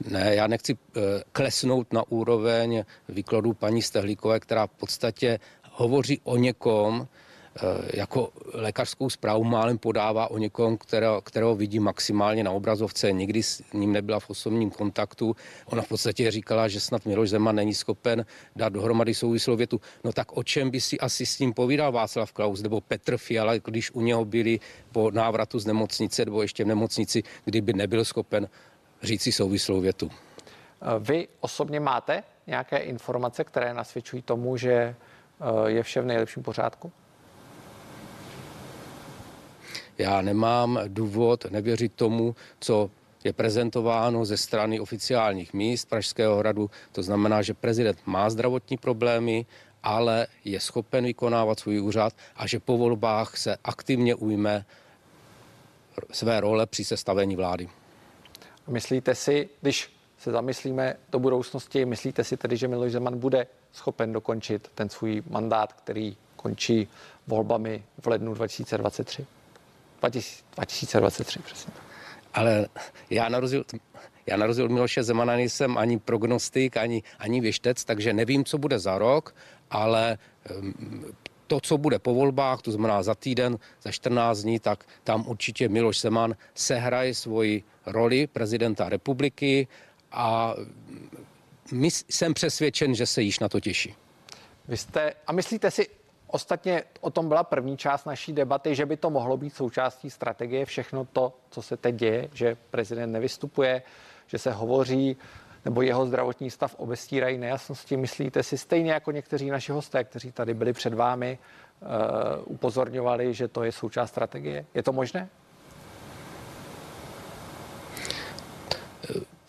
Ne, 0.09 0.35
já 0.35 0.47
nechci 0.47 0.77
eh, 0.77 0.99
klesnout 1.31 1.93
na 1.93 2.03
úroveň 2.09 2.83
výkladu 3.09 3.53
paní 3.53 3.81
Stehlíkové, 3.81 4.39
která 4.39 4.67
v 4.67 4.71
podstatě 4.71 5.39
hovoří 5.71 6.21
o 6.23 6.37
někom, 6.37 7.07
jako 7.93 8.29
lékařskou 8.53 9.09
zprávu 9.09 9.43
málem 9.43 9.77
podává 9.77 10.31
o 10.31 10.37
někom, 10.37 10.77
kterého, 10.77 11.21
kterého 11.21 11.55
vidí 11.55 11.79
maximálně 11.79 12.43
na 12.43 12.51
obrazovce, 12.51 13.11
nikdy 13.11 13.43
s 13.43 13.63
ním 13.73 13.91
nebyla 13.91 14.19
v 14.19 14.29
osobním 14.29 14.71
kontaktu. 14.71 15.35
Ona 15.65 15.81
v 15.81 15.87
podstatě 15.87 16.31
říkala, 16.31 16.67
že 16.67 16.79
snad 16.79 17.05
Miloš 17.05 17.29
Zeman 17.29 17.55
není 17.55 17.73
schopen 17.73 18.25
dát 18.55 18.73
dohromady 18.73 19.13
souvislou 19.13 19.55
větu. 19.55 19.81
No 20.03 20.13
tak 20.13 20.37
o 20.37 20.43
čem 20.43 20.69
by 20.69 20.81
si 20.81 20.99
asi 20.99 21.25
s 21.25 21.37
tím 21.37 21.53
povídal 21.53 21.91
Václav 21.91 22.31
Klaus 22.31 22.61
nebo 22.61 22.81
Petr 22.81 23.17
Fiala, 23.17 23.57
když 23.57 23.91
u 23.91 24.01
něho 24.01 24.25
byli 24.25 24.59
po 24.91 25.11
návratu 25.11 25.59
z 25.59 25.65
nemocnice 25.65 26.25
nebo 26.25 26.41
ještě 26.41 26.63
v 26.63 26.67
nemocnici, 26.67 27.23
kdyby 27.45 27.73
nebyl 27.73 28.05
schopen 28.05 28.49
říct 29.03 29.21
si 29.21 29.31
souvislou 29.31 29.81
větu. 29.81 30.11
Eh, 30.11 30.99
vy 30.99 31.27
osobně 31.39 31.79
máte 31.79 32.23
nějaké 32.47 32.77
informace, 32.77 33.43
které 33.43 33.73
nasvědčují 33.73 34.21
tomu, 34.21 34.57
že 34.57 34.73
eh, 34.73 34.95
je 35.65 35.83
vše 35.83 36.01
v 36.01 36.05
nejlepším 36.05 36.43
pořádku? 36.43 36.91
Já 39.97 40.21
nemám 40.21 40.79
důvod 40.87 41.45
nevěřit 41.51 41.93
tomu, 41.93 42.35
co 42.59 42.89
je 43.23 43.33
prezentováno 43.33 44.25
ze 44.25 44.37
strany 44.37 44.79
oficiálních 44.79 45.53
míst 45.53 45.89
Pražského 45.89 46.37
hradu. 46.37 46.69
To 46.91 47.03
znamená, 47.03 47.41
že 47.41 47.53
prezident 47.53 47.97
má 48.05 48.29
zdravotní 48.29 48.77
problémy, 48.77 49.45
ale 49.83 50.27
je 50.45 50.59
schopen 50.59 51.05
vykonávat 51.05 51.59
svůj 51.59 51.81
úřad 51.81 52.13
a 52.35 52.47
že 52.47 52.59
po 52.59 52.77
volbách 52.77 53.37
se 53.37 53.57
aktivně 53.63 54.15
ujme 54.15 54.65
své 56.11 56.39
role 56.41 56.65
při 56.65 56.85
sestavení 56.85 57.35
vlády. 57.35 57.69
Myslíte 58.67 59.15
si, 59.15 59.49
když 59.61 59.93
se 60.17 60.31
zamyslíme 60.31 60.95
do 61.11 61.19
budoucnosti, 61.19 61.85
myslíte 61.85 62.23
si 62.23 62.37
tedy, 62.37 62.57
že 62.57 62.67
Miloš 62.67 62.91
Zeman 62.91 63.19
bude 63.19 63.47
schopen 63.71 64.13
dokončit 64.13 64.71
ten 64.75 64.89
svůj 64.89 65.23
mandát, 65.29 65.73
který 65.73 66.17
končí 66.35 66.87
volbami 67.27 67.83
v 68.01 68.07
lednu 68.07 68.33
2023? 68.33 69.25
2023, 70.09 71.39
přesně. 71.39 71.73
Ale 72.33 72.67
já 73.09 73.29
na 73.29 73.39
rozdíl, 73.39 73.63
já 74.25 74.37
na 74.37 74.45
rozdíl 74.45 74.65
od 74.65 74.71
Miloše 74.71 75.03
Zemana 75.03 75.35
nejsem 75.35 75.77
ani 75.77 75.99
prognostik, 75.99 76.77
ani, 76.77 77.03
ani 77.19 77.41
věštec, 77.41 77.85
takže 77.85 78.13
nevím, 78.13 78.45
co 78.45 78.57
bude 78.57 78.79
za 78.79 78.97
rok, 78.97 79.35
ale 79.71 80.17
to, 81.47 81.59
co 81.59 81.77
bude 81.77 81.99
po 81.99 82.13
volbách, 82.13 82.61
to 82.61 82.71
znamená 82.71 83.03
za 83.03 83.15
týden, 83.15 83.57
za 83.81 83.91
14 83.91 84.39
dní, 84.39 84.59
tak 84.59 84.85
tam 85.03 85.27
určitě 85.27 85.69
Miloš 85.69 86.01
Zeman 86.01 86.35
sehraje 86.55 87.13
svoji 87.13 87.63
roli 87.85 88.27
prezidenta 88.27 88.89
republiky 88.89 89.67
a 90.11 90.55
my, 91.71 91.91
jsem 91.91 92.33
přesvědčen, 92.33 92.95
že 92.95 93.05
se 93.05 93.21
již 93.21 93.39
na 93.39 93.49
to 93.49 93.59
těší. 93.59 93.95
Vy 94.67 94.77
jste, 94.77 95.13
a 95.27 95.31
myslíte 95.31 95.71
si, 95.71 95.87
Ostatně 96.33 96.83
o 97.01 97.09
tom 97.09 97.27
byla 97.27 97.43
první 97.43 97.77
část 97.77 98.05
naší 98.05 98.33
debaty, 98.33 98.75
že 98.75 98.85
by 98.85 98.97
to 98.97 99.09
mohlo 99.09 99.37
být 99.37 99.55
součástí 99.55 100.09
strategie 100.09 100.65
všechno 100.65 101.05
to, 101.05 101.33
co 101.49 101.61
se 101.61 101.77
teď 101.77 101.95
děje, 101.95 102.29
že 102.33 102.57
prezident 102.69 103.11
nevystupuje, 103.11 103.81
že 104.27 104.37
se 104.37 104.51
hovoří, 104.51 105.17
nebo 105.65 105.81
jeho 105.81 106.05
zdravotní 106.05 106.51
stav 106.51 106.75
obestírají 106.77 107.37
nejasnosti. 107.37 107.97
Myslíte 107.97 108.43
si 108.43 108.57
stejně 108.57 108.91
jako 108.91 109.11
někteří 109.11 109.49
naši 109.49 109.71
hosté, 109.71 110.03
kteří 110.03 110.31
tady 110.31 110.53
byli 110.53 110.73
před 110.73 110.93
vámi, 110.93 111.37
uh, 111.81 111.87
upozorňovali, 112.45 113.33
že 113.33 113.47
to 113.47 113.63
je 113.63 113.71
součást 113.71 114.09
strategie? 114.09 114.65
Je 114.73 114.83
to 114.83 114.93
možné? 114.93 115.29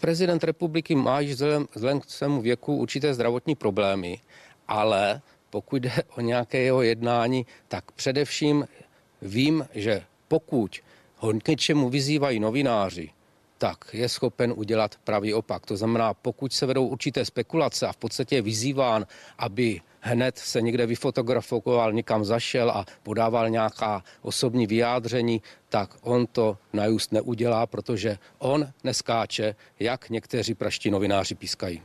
Prezident 0.00 0.44
republiky 0.44 0.94
má 0.94 1.20
již 1.20 1.32
vzhledem 1.32 2.00
k 2.00 2.04
svému 2.10 2.42
věku 2.42 2.76
určité 2.76 3.14
zdravotní 3.14 3.54
problémy, 3.54 4.20
ale 4.68 5.20
pokud 5.54 5.76
jde 5.76 5.92
o 6.16 6.20
nějaké 6.20 6.58
jeho 6.58 6.82
jednání, 6.82 7.46
tak 7.68 7.92
především 7.92 8.68
vím, 9.22 9.66
že 9.74 10.02
pokud 10.28 10.80
ho 11.16 11.32
k 11.32 11.48
něčemu 11.48 11.90
vyzývají 11.90 12.40
novináři, 12.40 13.10
tak 13.58 13.84
je 13.92 14.08
schopen 14.08 14.54
udělat 14.56 14.94
pravý 15.04 15.34
opak. 15.34 15.66
To 15.66 15.76
znamená, 15.76 16.14
pokud 16.14 16.52
se 16.52 16.66
vedou 16.66 16.86
určité 16.86 17.24
spekulace 17.24 17.86
a 17.86 17.92
v 17.92 17.96
podstatě 17.96 18.34
je 18.34 18.42
vyzýván, 18.42 19.06
aby 19.38 19.80
hned 20.00 20.38
se 20.38 20.62
někde 20.62 20.86
vyfotografoval, 20.86 21.92
někam 21.92 22.24
zašel 22.24 22.70
a 22.70 22.86
podával 23.02 23.50
nějaká 23.50 24.02
osobní 24.22 24.66
vyjádření, 24.66 25.42
tak 25.68 25.96
on 26.02 26.26
to 26.26 26.58
najust 26.72 27.12
neudělá, 27.12 27.66
protože 27.66 28.18
on 28.38 28.66
neskáče, 28.84 29.54
jak 29.80 30.10
někteří 30.10 30.54
praští 30.54 30.90
novináři 30.90 31.34
pískají. 31.34 31.82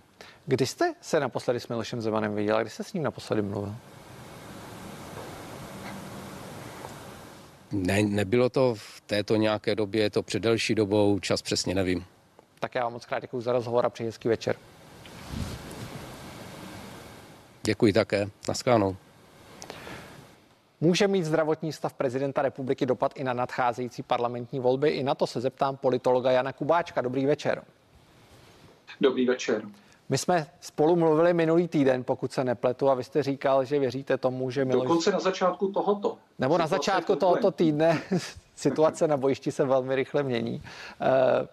Kdy 0.49 0.65
jste 0.65 0.93
se 1.01 1.19
naposledy 1.19 1.59
s 1.59 1.67
Milošem 1.67 2.01
Zemanem 2.01 2.35
viděl? 2.35 2.61
Kdy 2.61 2.69
jste 2.69 2.83
s 2.83 2.93
ním 2.93 3.03
naposledy 3.03 3.41
mluvil? 3.41 3.75
Ne, 7.71 8.03
nebylo 8.03 8.49
to 8.49 8.75
v 8.75 9.01
této 9.01 9.35
nějaké 9.35 9.75
době, 9.75 10.03
je 10.03 10.09
to 10.09 10.23
před 10.23 10.39
delší 10.39 10.75
dobou, 10.75 11.19
čas 11.19 11.41
přesně 11.41 11.75
nevím. 11.75 12.05
Tak 12.59 12.75
já 12.75 12.83
vám 12.83 12.93
moc 12.93 13.05
krát 13.05 13.19
děkuji 13.19 13.41
za 13.41 13.51
rozhovor 13.51 13.85
a 13.85 13.89
přeji 13.89 14.07
hezký 14.07 14.27
večer. 14.27 14.55
Děkuji 17.63 17.93
také. 17.93 18.29
Naschledanou. 18.47 18.95
Může 20.81 21.07
mít 21.07 21.23
zdravotní 21.23 21.73
stav 21.73 21.93
prezidenta 21.93 22.41
republiky 22.41 22.85
dopad 22.85 23.11
i 23.15 23.23
na 23.23 23.33
nadcházející 23.33 24.03
parlamentní 24.03 24.59
volby? 24.59 24.89
I 24.89 25.03
na 25.03 25.15
to 25.15 25.27
se 25.27 25.41
zeptám 25.41 25.77
politologa 25.77 26.31
Jana 26.31 26.53
Kubáčka. 26.53 27.01
Dobrý 27.01 27.25
večer. 27.25 27.63
Dobrý 29.01 29.25
večer. 29.25 29.63
My 30.09 30.17
jsme 30.17 30.47
spolu 30.61 30.95
mluvili 30.95 31.33
minulý 31.33 31.67
týden, 31.67 32.03
pokud 32.03 32.31
se 32.31 32.43
nepletu, 32.43 32.89
a 32.89 32.93
vy 32.93 33.03
jste 33.03 33.23
říkal, 33.23 33.65
že 33.65 33.79
věříte 33.79 34.17
tomu, 34.17 34.51
že 34.51 34.65
Miloš... 34.65 34.83
Dokonce 34.83 35.11
na 35.11 35.19
začátku 35.19 35.67
tohoto. 35.71 36.17
Nebo 36.39 36.57
na 36.57 36.67
začátku 36.67 37.15
tohoto 37.15 37.51
týdne 37.51 38.01
situace 38.55 39.07
na 39.07 39.17
bojišti 39.17 39.51
se 39.51 39.65
velmi 39.65 39.95
rychle 39.95 40.23
mění. 40.23 40.63
Eh, 41.01 41.47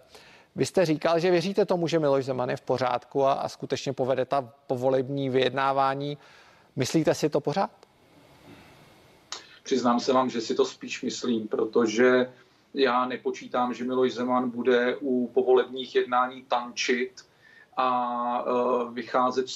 vy 0.56 0.66
jste 0.66 0.86
říkal, 0.86 1.18
že 1.18 1.30
věříte 1.30 1.64
tomu, 1.64 1.88
že 1.88 1.98
Miloš 1.98 2.24
Zeman 2.24 2.50
je 2.50 2.56
v 2.56 2.60
pořádku 2.60 3.24
a, 3.24 3.32
a 3.32 3.48
skutečně 3.48 3.92
povede 3.92 4.24
ta 4.24 4.52
povolební 4.66 5.30
vyjednávání. 5.30 6.18
Myslíte 6.76 7.14
si 7.14 7.28
to 7.28 7.40
pořád? 7.40 7.70
Přiznám 9.62 10.00
se 10.00 10.12
vám, 10.12 10.30
že 10.30 10.40
si 10.40 10.54
to 10.54 10.64
spíš 10.64 11.02
myslím, 11.02 11.48
protože 11.48 12.32
já 12.74 13.06
nepočítám, 13.06 13.74
že 13.74 13.84
Miloš 13.84 14.14
Zeman 14.14 14.50
bude 14.50 14.96
u 14.96 15.30
povolebních 15.34 15.94
jednání 15.94 16.44
tančit 16.48 17.12
a 17.76 18.44
e, 18.46 18.92
vycházet 18.92 19.46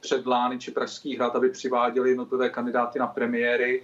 před 0.00 0.26
Lány 0.26 0.58
či 0.58 0.70
Pražský 0.70 1.16
hrad, 1.16 1.36
aby 1.36 1.50
přiváděli 1.50 2.08
jednotlivé 2.08 2.50
kandidáty 2.50 2.98
na 2.98 3.06
premiéry. 3.06 3.82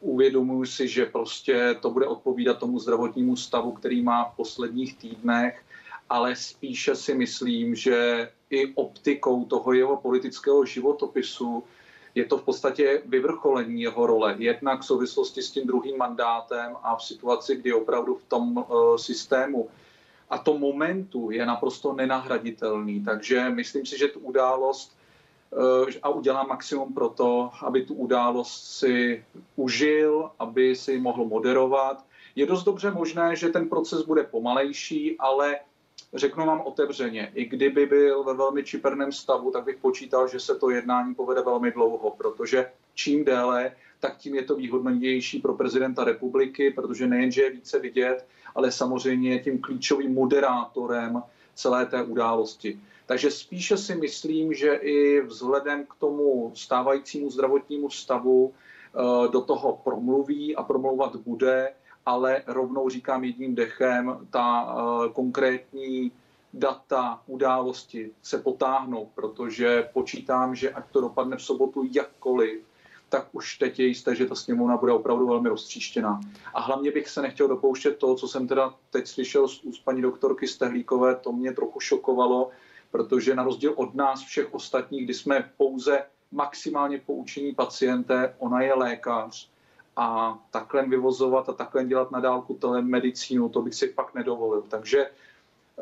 Uvědomuji 0.00 0.64
si, 0.64 0.88
že 0.88 1.06
prostě 1.06 1.76
to 1.80 1.90
bude 1.90 2.06
odpovídat 2.06 2.58
tomu 2.58 2.78
zdravotnímu 2.78 3.36
stavu, 3.36 3.72
který 3.72 4.02
má 4.02 4.24
v 4.24 4.36
posledních 4.36 4.98
týdnech 4.98 5.66
ale 6.08 6.36
spíše 6.36 6.96
si 6.96 7.14
myslím, 7.14 7.74
že 7.74 8.28
i 8.50 8.74
optikou 8.74 9.44
toho 9.44 9.72
jeho 9.72 9.96
politického 9.96 10.64
životopisu 10.64 11.64
je 12.14 12.24
to 12.24 12.38
v 12.38 12.42
podstatě 12.42 13.02
vyvrcholení 13.06 13.82
jeho 13.82 14.06
role. 14.06 14.34
Jednak 14.38 14.80
v 14.80 14.84
souvislosti 14.84 15.42
s 15.42 15.50
tím 15.50 15.66
druhým 15.66 15.96
mandátem 15.98 16.76
a 16.82 16.96
v 16.96 17.04
situaci, 17.04 17.56
kdy 17.56 17.72
opravdu 17.72 18.14
v 18.14 18.24
tom 18.24 18.56
uh, 18.56 18.96
systému 18.96 19.68
a 20.30 20.38
to 20.38 20.58
momentu 20.58 21.30
je 21.30 21.46
naprosto 21.46 21.92
nenahraditelný. 21.92 23.04
Takže 23.04 23.50
myslím 23.50 23.86
si, 23.86 23.98
že 23.98 24.08
tu 24.08 24.20
událost 24.20 24.96
uh, 25.50 25.90
a 26.02 26.08
udělá 26.08 26.42
maximum 26.42 26.94
pro 26.94 27.08
to, 27.08 27.50
aby 27.62 27.82
tu 27.82 27.94
událost 27.94 28.78
si 28.78 29.24
užil, 29.56 30.30
aby 30.38 30.76
si 30.76 30.92
ji 30.92 31.00
mohl 31.00 31.24
moderovat. 31.24 32.04
Je 32.36 32.46
dost 32.46 32.64
dobře 32.64 32.90
možné, 32.90 33.36
že 33.36 33.48
ten 33.48 33.68
proces 33.68 34.02
bude 34.02 34.22
pomalejší, 34.22 35.16
ale 35.18 35.56
Řeknu 36.14 36.46
vám 36.46 36.60
otevřeně, 36.60 37.32
i 37.34 37.44
kdyby 37.44 37.86
byl 37.86 38.24
ve 38.24 38.34
velmi 38.34 38.64
čiperném 38.64 39.12
stavu, 39.12 39.50
tak 39.50 39.64
bych 39.64 39.76
počítal, 39.76 40.28
že 40.28 40.40
se 40.40 40.54
to 40.54 40.70
jednání 40.70 41.14
povede 41.14 41.42
velmi 41.42 41.70
dlouho, 41.70 42.10
protože 42.10 42.70
čím 42.94 43.24
déle, 43.24 43.72
tak 44.00 44.16
tím 44.16 44.34
je 44.34 44.42
to 44.42 44.54
výhodnější 44.54 45.38
pro 45.38 45.54
prezidenta 45.54 46.04
republiky, 46.04 46.70
protože 46.70 47.06
nejenže 47.06 47.42
je 47.42 47.50
více 47.50 47.78
vidět, 47.78 48.26
ale 48.54 48.72
samozřejmě 48.72 49.30
je 49.30 49.38
tím 49.38 49.60
klíčovým 49.60 50.14
moderátorem 50.14 51.22
celé 51.54 51.86
té 51.86 52.02
události. 52.02 52.80
Takže 53.06 53.30
spíše 53.30 53.76
si 53.76 53.94
myslím, 53.94 54.54
že 54.54 54.74
i 54.74 55.20
vzhledem 55.20 55.84
k 55.86 55.94
tomu 55.94 56.52
stávajícímu 56.54 57.30
zdravotnímu 57.30 57.90
stavu 57.90 58.52
eh, 58.52 59.28
do 59.28 59.40
toho 59.40 59.80
promluví 59.84 60.56
a 60.56 60.62
promlouvat 60.62 61.16
bude, 61.16 61.72
ale 62.06 62.42
rovnou 62.46 62.88
říkám 62.88 63.24
jedním 63.24 63.54
dechem, 63.54 64.26
ta 64.30 64.74
uh, 64.74 65.12
konkrétní 65.12 66.12
data, 66.54 67.22
události 67.26 68.10
se 68.22 68.38
potáhnou, 68.38 69.10
protože 69.14 69.88
počítám, 69.92 70.54
že 70.54 70.70
ať 70.70 70.84
to 70.90 71.00
dopadne 71.00 71.36
v 71.36 71.42
sobotu 71.42 71.88
jakkoliv, 71.92 72.62
tak 73.16 73.28
už 73.32 73.58
teď 73.58 73.78
je 73.78 73.86
jisté, 73.86 74.14
že 74.14 74.26
ta 74.26 74.34
sněmovna 74.34 74.76
bude 74.76 74.92
opravdu 74.92 75.26
velmi 75.26 75.48
roztříštěná. 75.48 76.20
A 76.54 76.60
hlavně 76.60 76.92
bych 76.92 77.08
se 77.08 77.22
nechtěl 77.22 77.48
dopouštět 77.48 77.96
toho, 77.96 78.14
co 78.14 78.28
jsem 78.28 78.48
teda 78.48 78.74
teď 78.90 79.06
slyšel 79.06 79.48
z 79.48 79.64
úst 79.64 79.84
paní 79.84 80.02
doktorky 80.02 80.48
Stehlíkové, 80.48 81.14
to 81.14 81.32
mě 81.32 81.52
trochu 81.52 81.80
šokovalo, 81.80 82.50
protože 82.90 83.34
na 83.34 83.44
rozdíl 83.44 83.72
od 83.76 83.94
nás 83.94 84.20
všech 84.22 84.54
ostatních, 84.54 85.04
kdy 85.04 85.14
jsme 85.14 85.50
pouze 85.56 86.04
maximálně 86.32 86.98
poučení 87.06 87.54
pacienté, 87.54 88.34
ona 88.38 88.60
je 88.60 88.74
lékař, 88.74 89.50
a 89.96 90.38
takhle 90.50 90.86
vyvozovat 90.86 91.48
a 91.48 91.52
takhle 91.52 91.84
dělat 91.84 92.10
na 92.10 92.20
dálku 92.20 92.54
telemedicínu, 92.54 93.48
to 93.48 93.62
bych 93.62 93.74
si 93.74 93.88
pak 93.88 94.14
nedovolil. 94.14 94.62
Takže, 94.68 95.10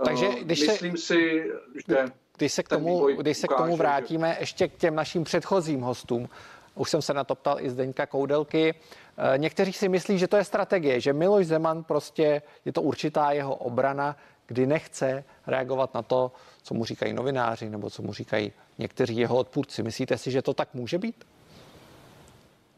Takže 0.05 0.27
eh, 0.29 0.45
když 0.45 0.67
myslím 0.67 0.97
se, 0.97 1.15
si, 1.15 1.51
že 1.89 2.07
když 2.37 2.53
se 2.53 2.63
k 2.63 2.69
tomu, 2.69 3.07
když 3.07 3.39
se 3.39 3.49
k 3.49 3.57
tomu 3.57 3.77
vrátíme, 3.77 4.37
ještě 4.41 4.69
k 4.69 4.77
těm 4.77 4.95
našim 4.95 5.25
předchozím 5.25 5.81
hostům, 5.81 6.29
už 6.75 6.91
jsem 6.91 7.03
se 7.03 7.15
na 7.15 7.25
to 7.25 7.35
ptal 7.35 7.61
i 7.61 7.71
Zdeňka 7.71 8.07
Koudelky. 8.07 8.75
Eh, 8.75 9.39
někteří 9.39 9.73
si 9.73 9.89
myslí, 9.89 10.19
že 10.19 10.29
to 10.29 10.37
je 10.37 10.45
strategie, 10.45 11.01
že 11.01 11.13
Miloš 11.13 11.47
Zeman 11.47 11.85
prostě 11.85 12.43
je 12.65 12.73
to 12.73 12.83
určitá 12.83 13.33
jeho 13.33 13.55
obrana, 13.55 14.17
kdy 14.47 14.67
nechce 14.67 15.25
reagovat 15.47 15.95
na 15.95 16.03
to, 16.03 16.33
co 16.63 16.75
mu 16.75 16.85
říkají 16.85 17.13
novináři 17.13 17.71
nebo 17.71 17.91
co 17.91 18.03
mu 18.03 18.13
říkají 18.13 18.53
někteří 18.79 19.17
jeho 19.17 19.37
odpůrci. 19.37 19.83
Myslíte 19.83 20.19
si, 20.19 20.31
že 20.31 20.43
to 20.43 20.55
tak 20.55 20.75
může 20.75 20.99
být? 20.99 21.25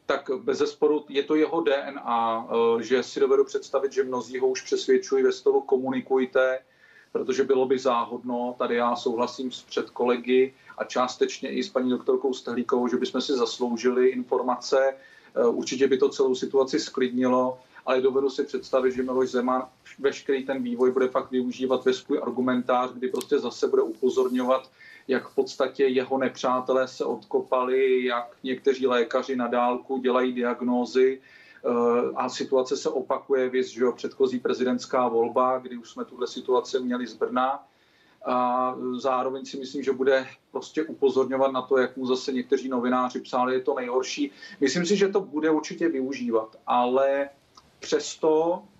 tak 0.06 0.30
bez 0.42 0.59
zesporu 0.59 1.04
je 1.09 1.22
to 1.22 1.35
jeho 1.35 1.61
DNA, 1.61 2.48
eh, 2.48 2.82
že 2.82 3.02
si 3.02 3.20
dovedu 3.20 3.44
představit, 3.44 3.92
že 3.92 4.04
mnozí 4.04 4.38
ho 4.38 4.48
už 4.48 4.62
přesvědčují 4.62 5.22
ve 5.22 5.32
stolu 5.32 5.61
komunikujte, 5.61 6.59
protože 7.18 7.44
bylo 7.44 7.66
by 7.66 7.79
záhodno, 7.79 8.55
tady 8.59 8.74
já 8.74 8.96
souhlasím 8.96 9.52
s 9.52 9.62
předkolegy 9.62 10.55
a 10.79 10.85
částečně 10.85 11.50
i 11.50 11.62
s 11.62 11.68
paní 11.68 11.90
doktorkou 11.90 12.35
Stehlíkovou, 12.35 12.88
že 12.88 12.96
bychom 12.96 13.20
si 13.20 13.33
zasloužili 13.33 14.09
informace, 14.09 14.94
eh, 15.35 15.46
určitě 15.46 15.88
by 15.88 15.98
to 15.98 16.09
celou 16.09 16.35
situaci 16.35 16.79
sklidnilo, 16.79 17.59
ale 17.87 18.00
dovedu 18.00 18.31
si 18.31 18.44
představit, 18.44 18.92
že 18.92 19.02
Miloš 19.02 19.31
Zeman 19.31 19.68
veškerý 19.98 20.44
ten 20.44 20.62
vývoj 20.62 20.92
bude 20.92 21.09
fakt 21.09 21.31
využívat 21.31 21.85
ve 21.85 21.92
svůj 21.92 22.20
argumentář, 22.22 22.90
kdy 22.92 23.09
prostě 23.09 23.38
zase 23.38 23.68
bude 23.68 23.83
upozorňovat 23.83 24.70
jak 25.09 25.29
v 25.29 25.35
podstatě 25.35 25.85
jeho 25.85 26.18
nepřátelé 26.18 26.88
se 26.88 27.05
odkopali, 27.05 28.05
jak 28.05 28.37
někteří 28.42 28.87
lékaři 28.87 29.37
na 29.37 29.46
dálku 29.46 29.98
dělají 29.98 30.33
diagnózy 30.33 31.20
a 32.16 32.29
situace 32.29 32.76
se 32.76 32.90
opakuje, 32.90 33.50
víc, 33.50 33.68
že 33.68 33.83
jo, 33.83 33.92
předchozí 33.92 34.40
prezidentská 34.40 35.09
volba, 35.09 35.59
kdy 35.59 35.76
už 35.76 35.90
jsme 35.90 36.05
tuhle 36.05 36.26
situaci 36.26 36.81
měli 36.81 37.07
z 37.07 37.14
Brna. 37.14 37.66
A 38.26 38.74
zároveň 38.96 39.44
si 39.44 39.57
myslím, 39.57 39.83
že 39.83 39.92
bude 39.92 40.26
prostě 40.50 40.85
upozorňovat 40.85 41.52
na 41.52 41.62
to, 41.62 41.79
jak 41.79 41.96
mu 41.96 42.07
zase 42.07 42.33
někteří 42.33 42.68
novináři 42.68 43.20
psali, 43.20 43.55
je 43.55 43.61
to 43.61 43.74
nejhorší. 43.74 44.31
Myslím 44.61 44.87
si, 44.87 44.96
že 44.96 45.09
to 45.09 45.20
bude 45.20 45.50
určitě 45.50 45.88
využívat, 45.88 46.57
ale 46.66 47.29
přesto 47.79 48.62
Eh, 48.62 48.76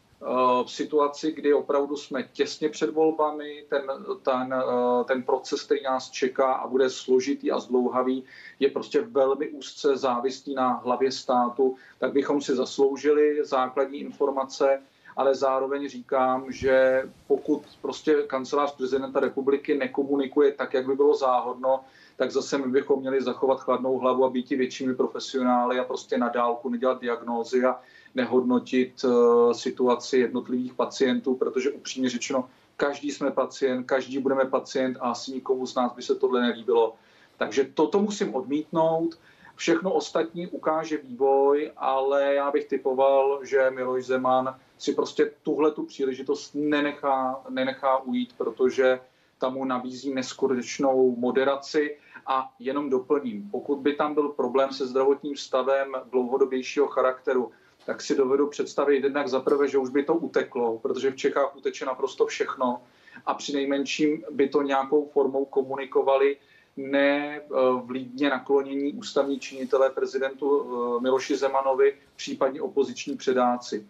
v 0.65 0.71
situaci, 0.71 1.33
kdy 1.33 1.55
opravdu 1.55 1.97
jsme 1.97 2.23
těsně 2.23 2.69
před 2.69 2.91
volbami, 2.91 3.65
ten, 3.69 3.83
ten, 4.23 4.55
eh, 4.55 5.05
ten 5.05 5.23
proces, 5.23 5.63
který 5.63 5.83
nás 5.83 6.11
čeká 6.11 6.53
a 6.53 6.69
bude 6.69 6.91
složitý 6.91 7.53
a 7.53 7.59
zdlouhavý, 7.59 8.25
je 8.61 8.71
prostě 8.71 9.01
velmi 9.01 9.49
úzce 9.49 9.97
závislý 9.97 10.55
na 10.55 10.73
hlavě 10.73 11.13
státu, 11.13 11.77
tak 11.99 12.13
bychom 12.13 12.41
si 12.41 12.55
zasloužili 12.55 13.45
základní 13.45 13.99
informace, 13.99 14.83
ale 15.17 15.35
zároveň 15.35 15.89
říkám, 15.89 16.53
že 16.53 17.03
pokud 17.27 17.63
prostě 17.83 18.15
kancelář 18.27 18.77
prezidenta 18.77 19.21
republiky 19.21 19.75
nekomunikuje 19.75 20.53
tak, 20.53 20.75
jak 20.75 20.87
by 20.87 20.95
bylo 20.95 21.15
záhodno, 21.15 21.81
tak 22.17 22.31
zase 22.31 22.59
my 22.59 22.67
bychom 22.67 23.01
měli 23.01 23.23
zachovat 23.23 23.61
chladnou 23.61 23.99
hlavu 23.99 24.25
a 24.25 24.31
být 24.31 24.51
většími 24.51 24.95
profesionály 24.95 25.79
a 25.79 25.85
prostě 25.85 26.19
na 26.19 26.29
dálku 26.29 26.69
nedělat 26.69 27.01
diagnózy 27.01 27.65
a 27.65 27.81
nehodnotit 28.17 29.05
uh, 29.05 29.53
situaci 29.53 30.19
jednotlivých 30.19 30.75
pacientů, 30.75 31.35
protože 31.35 31.71
upřímně 31.71 32.09
řečeno, 32.09 32.49
každý 32.77 33.11
jsme 33.11 33.31
pacient, 33.31 33.85
každý 33.85 34.19
budeme 34.19 34.45
pacient 34.45 34.97
a 35.01 35.11
asi 35.11 35.33
nikomu 35.33 35.67
z 35.67 35.75
nás 35.75 35.93
by 35.93 36.03
se 36.03 36.15
tohle 36.15 36.41
nelíbilo. 36.41 36.95
Takže 37.37 37.65
toto 37.75 37.99
musím 37.99 38.35
odmítnout. 38.35 39.19
Všechno 39.57 39.93
ostatní 39.93 40.47
ukáže 40.47 40.97
vývoj, 40.97 41.73
ale 41.77 42.35
já 42.35 42.51
bych 42.51 42.65
typoval, 42.65 43.41
že 43.45 43.71
Miloš 43.71 44.05
Zeman 44.05 44.57
si 44.79 44.93
prostě 44.93 45.33
tuhle 45.43 45.71
tu 45.71 45.85
příležitost 45.85 46.55
nenechá, 46.55 47.41
nenechá 47.49 47.99
ujít, 47.99 48.35
protože 48.37 49.01
tam 49.39 49.55
mu 49.55 49.65
nabízí 49.65 50.15
neskutečnou 50.15 51.17
moderaci 51.17 51.97
a 52.27 52.53
jenom 52.59 52.91
doplním, 52.91 53.51
pokud 53.51 53.77
by 53.77 53.93
tam 53.95 54.15
byl 54.15 54.29
problém 54.29 54.73
se 54.73 54.87
zdravotním 54.87 55.37
stavem 55.37 55.93
dlouhodobějšího 56.11 56.87
charakteru, 56.87 57.51
tak 57.87 58.03
si 58.03 58.17
dovedu 58.17 58.47
představit 58.47 59.05
jednak 59.05 59.29
za 59.29 59.41
prvé, 59.41 59.69
že 59.69 59.79
už 59.79 59.91
by 59.91 60.03
to 60.03 60.15
uteklo, 60.15 60.79
protože 60.79 61.11
v 61.11 61.17
Čechách 61.17 61.57
uteče 61.57 61.85
naprosto 61.85 62.27
všechno 62.27 62.83
a 63.27 63.35
při 63.35 63.53
nejmenším 63.53 64.25
by 64.31 64.49
to 64.49 64.63
nějakou 64.63 65.07
formou 65.07 65.45
komunikovali 65.45 66.37
ne 66.77 67.41
eh, 67.41 67.49
v 67.85 67.91
lídně 67.91 68.31
naklonění 68.31 68.93
ústavní 68.93 69.41
činitelé 69.41 69.91
prezidentu 69.91 70.63
eh, 70.63 71.03
Miloši 71.03 71.37
Zemanovi, 71.37 71.95
případně 72.17 72.63
opoziční 72.63 73.17
předáci. 73.17 73.87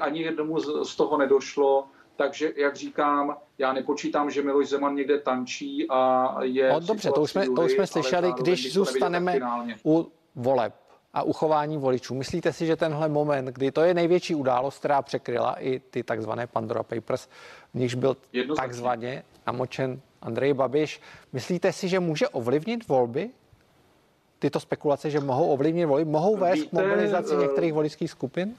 Ani 0.00 0.22
jednomu 0.22 0.60
z 0.84 0.96
toho 0.96 1.18
nedošlo, 1.18 1.86
takže, 2.16 2.52
jak 2.56 2.76
říkám, 2.76 3.36
já 3.58 3.72
nepočítám, 3.72 4.30
že 4.30 4.42
Miloš 4.42 4.68
Zeman 4.68 4.94
někde 4.94 5.18
tančí 5.18 5.86
a 5.90 6.34
je... 6.42 6.72
No, 6.72 6.80
dobře, 6.80 7.10
to 7.10 7.20
už 7.20 7.30
jsme, 7.30 7.46
to 7.46 7.62
už 7.62 7.72
jsme 7.72 7.86
slyšeli, 7.86 8.32
když 8.38 8.72
zůstaneme 8.72 9.40
u 9.84 10.12
voleb 10.34 10.83
a 11.14 11.22
uchování 11.22 11.78
voličů. 11.78 12.14
Myslíte 12.14 12.52
si, 12.52 12.66
že 12.66 12.76
tenhle 12.76 13.08
moment, 13.08 13.46
kdy 13.46 13.72
to 13.72 13.80
je 13.80 13.94
největší 13.94 14.34
událost, 14.34 14.78
která 14.78 15.02
překryla 15.02 15.56
i 15.60 15.78
ty 15.78 16.02
takzvané 16.02 16.46
Pandora 16.46 16.82
Papers, 16.82 17.28
v 17.74 17.78
nichž 17.78 17.94
byl 17.94 18.16
takzvaně 18.56 19.22
namočen 19.46 20.00
Andrej 20.22 20.54
Babiš, 20.54 21.00
myslíte 21.32 21.72
si, 21.72 21.88
že 21.88 22.00
může 22.00 22.28
ovlivnit 22.28 22.88
volby? 22.88 23.30
Tyto 24.38 24.60
spekulace, 24.60 25.10
že 25.10 25.20
mohou 25.20 25.48
ovlivnit 25.48 25.86
volby, 25.86 26.04
mohou 26.04 26.36
vést 26.36 26.54
Víte, 26.54 26.68
k 26.68 26.72
mobilizaci 26.72 27.34
uh, 27.34 27.40
některých 27.40 27.72
voličských 27.72 28.10
skupin? 28.10 28.56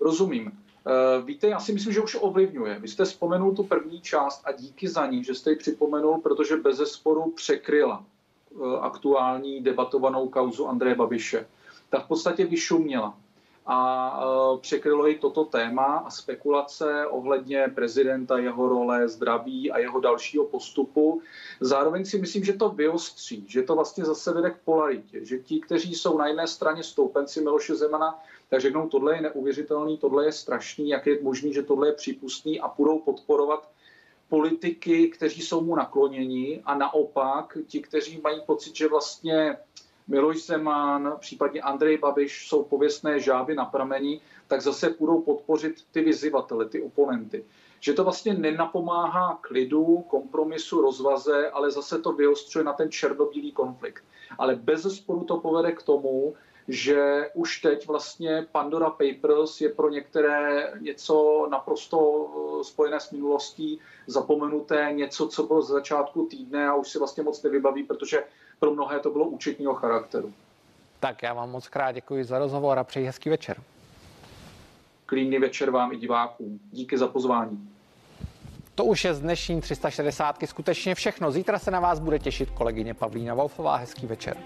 Rozumím. 0.00 0.46
Uh, 0.46 1.26
víte, 1.26 1.48
já 1.48 1.60
si 1.60 1.72
myslím, 1.72 1.92
že 1.92 2.00
už 2.00 2.16
ovlivňuje. 2.20 2.78
Vy 2.78 2.88
jste 2.88 3.04
vzpomenul 3.04 3.54
tu 3.54 3.62
první 3.62 4.00
část 4.00 4.42
a 4.44 4.52
díky 4.52 4.88
za 4.88 5.06
ní, 5.06 5.24
že 5.24 5.34
jste 5.34 5.50
ji 5.50 5.56
připomenul, 5.56 6.18
protože 6.18 6.56
bez 6.56 6.78
sporu 6.78 7.32
překryla 7.36 8.04
Eh, 8.04 8.17
aktuální 8.80 9.60
debatovanou 9.60 10.28
kauzu 10.28 10.68
Andreje 10.68 10.94
Babiše, 10.94 11.46
tak 11.90 12.04
v 12.04 12.08
podstatě 12.08 12.44
vyšuměla 12.44 13.14
a 13.68 14.20
eh, 14.20 14.58
překrylo 14.60 15.08
i 15.08 15.14
toto 15.14 15.44
téma 15.44 15.84
a 15.84 16.10
spekulace 16.10 17.06
ohledně 17.06 17.68
prezidenta, 17.74 18.38
jeho 18.38 18.68
role, 18.68 19.08
zdraví 19.08 19.70
a 19.70 19.78
jeho 19.78 20.00
dalšího 20.00 20.44
postupu. 20.44 21.22
Zároveň 21.60 22.04
si 22.04 22.18
myslím, 22.18 22.44
že 22.44 22.52
to 22.52 22.68
vyostří, 22.68 23.44
že 23.48 23.62
to 23.62 23.74
vlastně 23.74 24.04
zase 24.04 24.32
vede 24.32 24.50
k 24.50 24.58
polaritě, 24.64 25.24
že 25.24 25.38
ti, 25.38 25.60
kteří 25.60 25.94
jsou 25.94 26.18
na 26.18 26.26
jedné 26.26 26.46
straně 26.46 26.82
stoupenci 26.82 27.40
Miloše 27.40 27.74
Zemana, 27.74 28.18
tak 28.50 28.60
řeknou, 28.60 28.88
tohle 28.88 29.16
je 29.16 29.20
neuvěřitelný, 29.20 29.98
tohle 29.98 30.24
je 30.24 30.32
strašný, 30.32 30.88
jak 30.88 31.06
je 31.06 31.22
možný, 31.22 31.54
že 31.54 31.62
tohle 31.62 31.88
je 31.88 31.92
přípustný 31.92 32.60
a 32.60 32.68
budou 32.76 32.98
podporovat 32.98 33.68
politiky, 34.28 35.08
kteří 35.08 35.42
jsou 35.42 35.60
mu 35.60 35.76
nakloněni 35.76 36.62
a 36.64 36.74
naopak 36.74 37.58
ti, 37.66 37.80
kteří 37.80 38.20
mají 38.20 38.40
pocit, 38.46 38.76
že 38.76 38.88
vlastně 38.88 39.56
Miloš 40.08 40.46
Zeman, 40.46 41.16
případně 41.20 41.60
Andrej 41.60 41.98
Babiš 41.98 42.48
jsou 42.48 42.64
pověstné 42.64 43.20
žáby 43.20 43.54
na 43.54 43.64
pramení, 43.64 44.20
tak 44.46 44.62
zase 44.62 44.94
budou 44.98 45.20
podpořit 45.20 45.84
ty 45.90 46.00
vyzývatele, 46.00 46.68
ty 46.68 46.82
oponenty. 46.82 47.44
Že 47.80 47.92
to 47.92 48.04
vlastně 48.04 48.34
nenapomáhá 48.34 49.38
klidu, 49.40 50.04
kompromisu, 50.08 50.80
rozvaze, 50.80 51.50
ale 51.50 51.70
zase 51.70 51.98
to 51.98 52.12
vyostřuje 52.12 52.64
na 52.64 52.72
ten 52.72 52.90
černobílý 52.90 53.52
konflikt. 53.52 54.04
Ale 54.38 54.56
bez 54.56 54.96
sporu 54.96 55.24
to 55.24 55.36
povede 55.36 55.72
k 55.72 55.82
tomu, 55.82 56.34
že 56.68 57.30
už 57.34 57.60
teď 57.60 57.86
vlastně 57.86 58.46
Pandora 58.52 58.90
Papers 58.90 59.60
je 59.60 59.68
pro 59.68 59.90
některé 59.90 60.72
něco 60.80 61.46
naprosto 61.50 62.28
eh, 62.60 62.64
spojené 62.64 63.00
s 63.00 63.10
minulostí, 63.10 63.80
zapomenuté, 64.06 64.88
něco, 64.92 65.28
co 65.28 65.42
bylo 65.42 65.62
z 65.62 65.68
začátku 65.68 66.26
týdne 66.26 66.68
a 66.68 66.74
už 66.74 66.88
si 66.88 66.98
vlastně 66.98 67.22
moc 67.22 67.42
nevybaví, 67.42 67.82
protože 67.82 68.24
pro 68.60 68.70
mnohé 68.70 69.00
to 69.00 69.10
bylo 69.10 69.28
účetního 69.28 69.74
charakteru. 69.74 70.32
Tak 71.00 71.22
já 71.22 71.34
vám 71.34 71.50
moc 71.50 71.68
krát 71.68 71.92
děkuji 71.92 72.24
za 72.24 72.38
rozhovor 72.38 72.78
a 72.78 72.84
přeji 72.84 73.06
hezký 73.06 73.30
večer. 73.30 73.56
Klidný 75.06 75.38
večer 75.38 75.70
vám 75.70 75.92
i 75.92 75.96
divákům. 75.96 76.60
Díky 76.72 76.98
za 76.98 77.08
pozvání. 77.08 77.68
To 78.74 78.84
už 78.84 79.04
je 79.04 79.14
z 79.14 79.20
dnešní 79.20 79.60
360 79.60 80.36
skutečně 80.44 80.94
všechno. 80.94 81.30
Zítra 81.30 81.58
se 81.58 81.70
na 81.70 81.80
vás 81.80 81.98
bude 81.98 82.18
těšit 82.18 82.50
kolegyně 82.50 82.94
Pavlína 82.94 83.34
Wolfová. 83.34 83.76
Hezký 83.76 84.06
večer. 84.06 84.36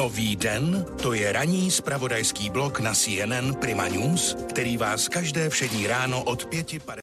Nový 0.00 0.36
den, 0.36 0.86
to 1.02 1.12
je 1.12 1.32
ranní 1.32 1.70
spravodajský 1.70 2.50
blok 2.50 2.80
na 2.80 2.94
CNN 2.94 3.54
Prima 3.54 3.88
News, 3.88 4.36
který 4.48 4.76
vás 4.76 5.08
každé 5.08 5.50
všední 5.50 5.86
ráno 5.86 6.24
od 6.24 6.48
5.50 6.48 6.96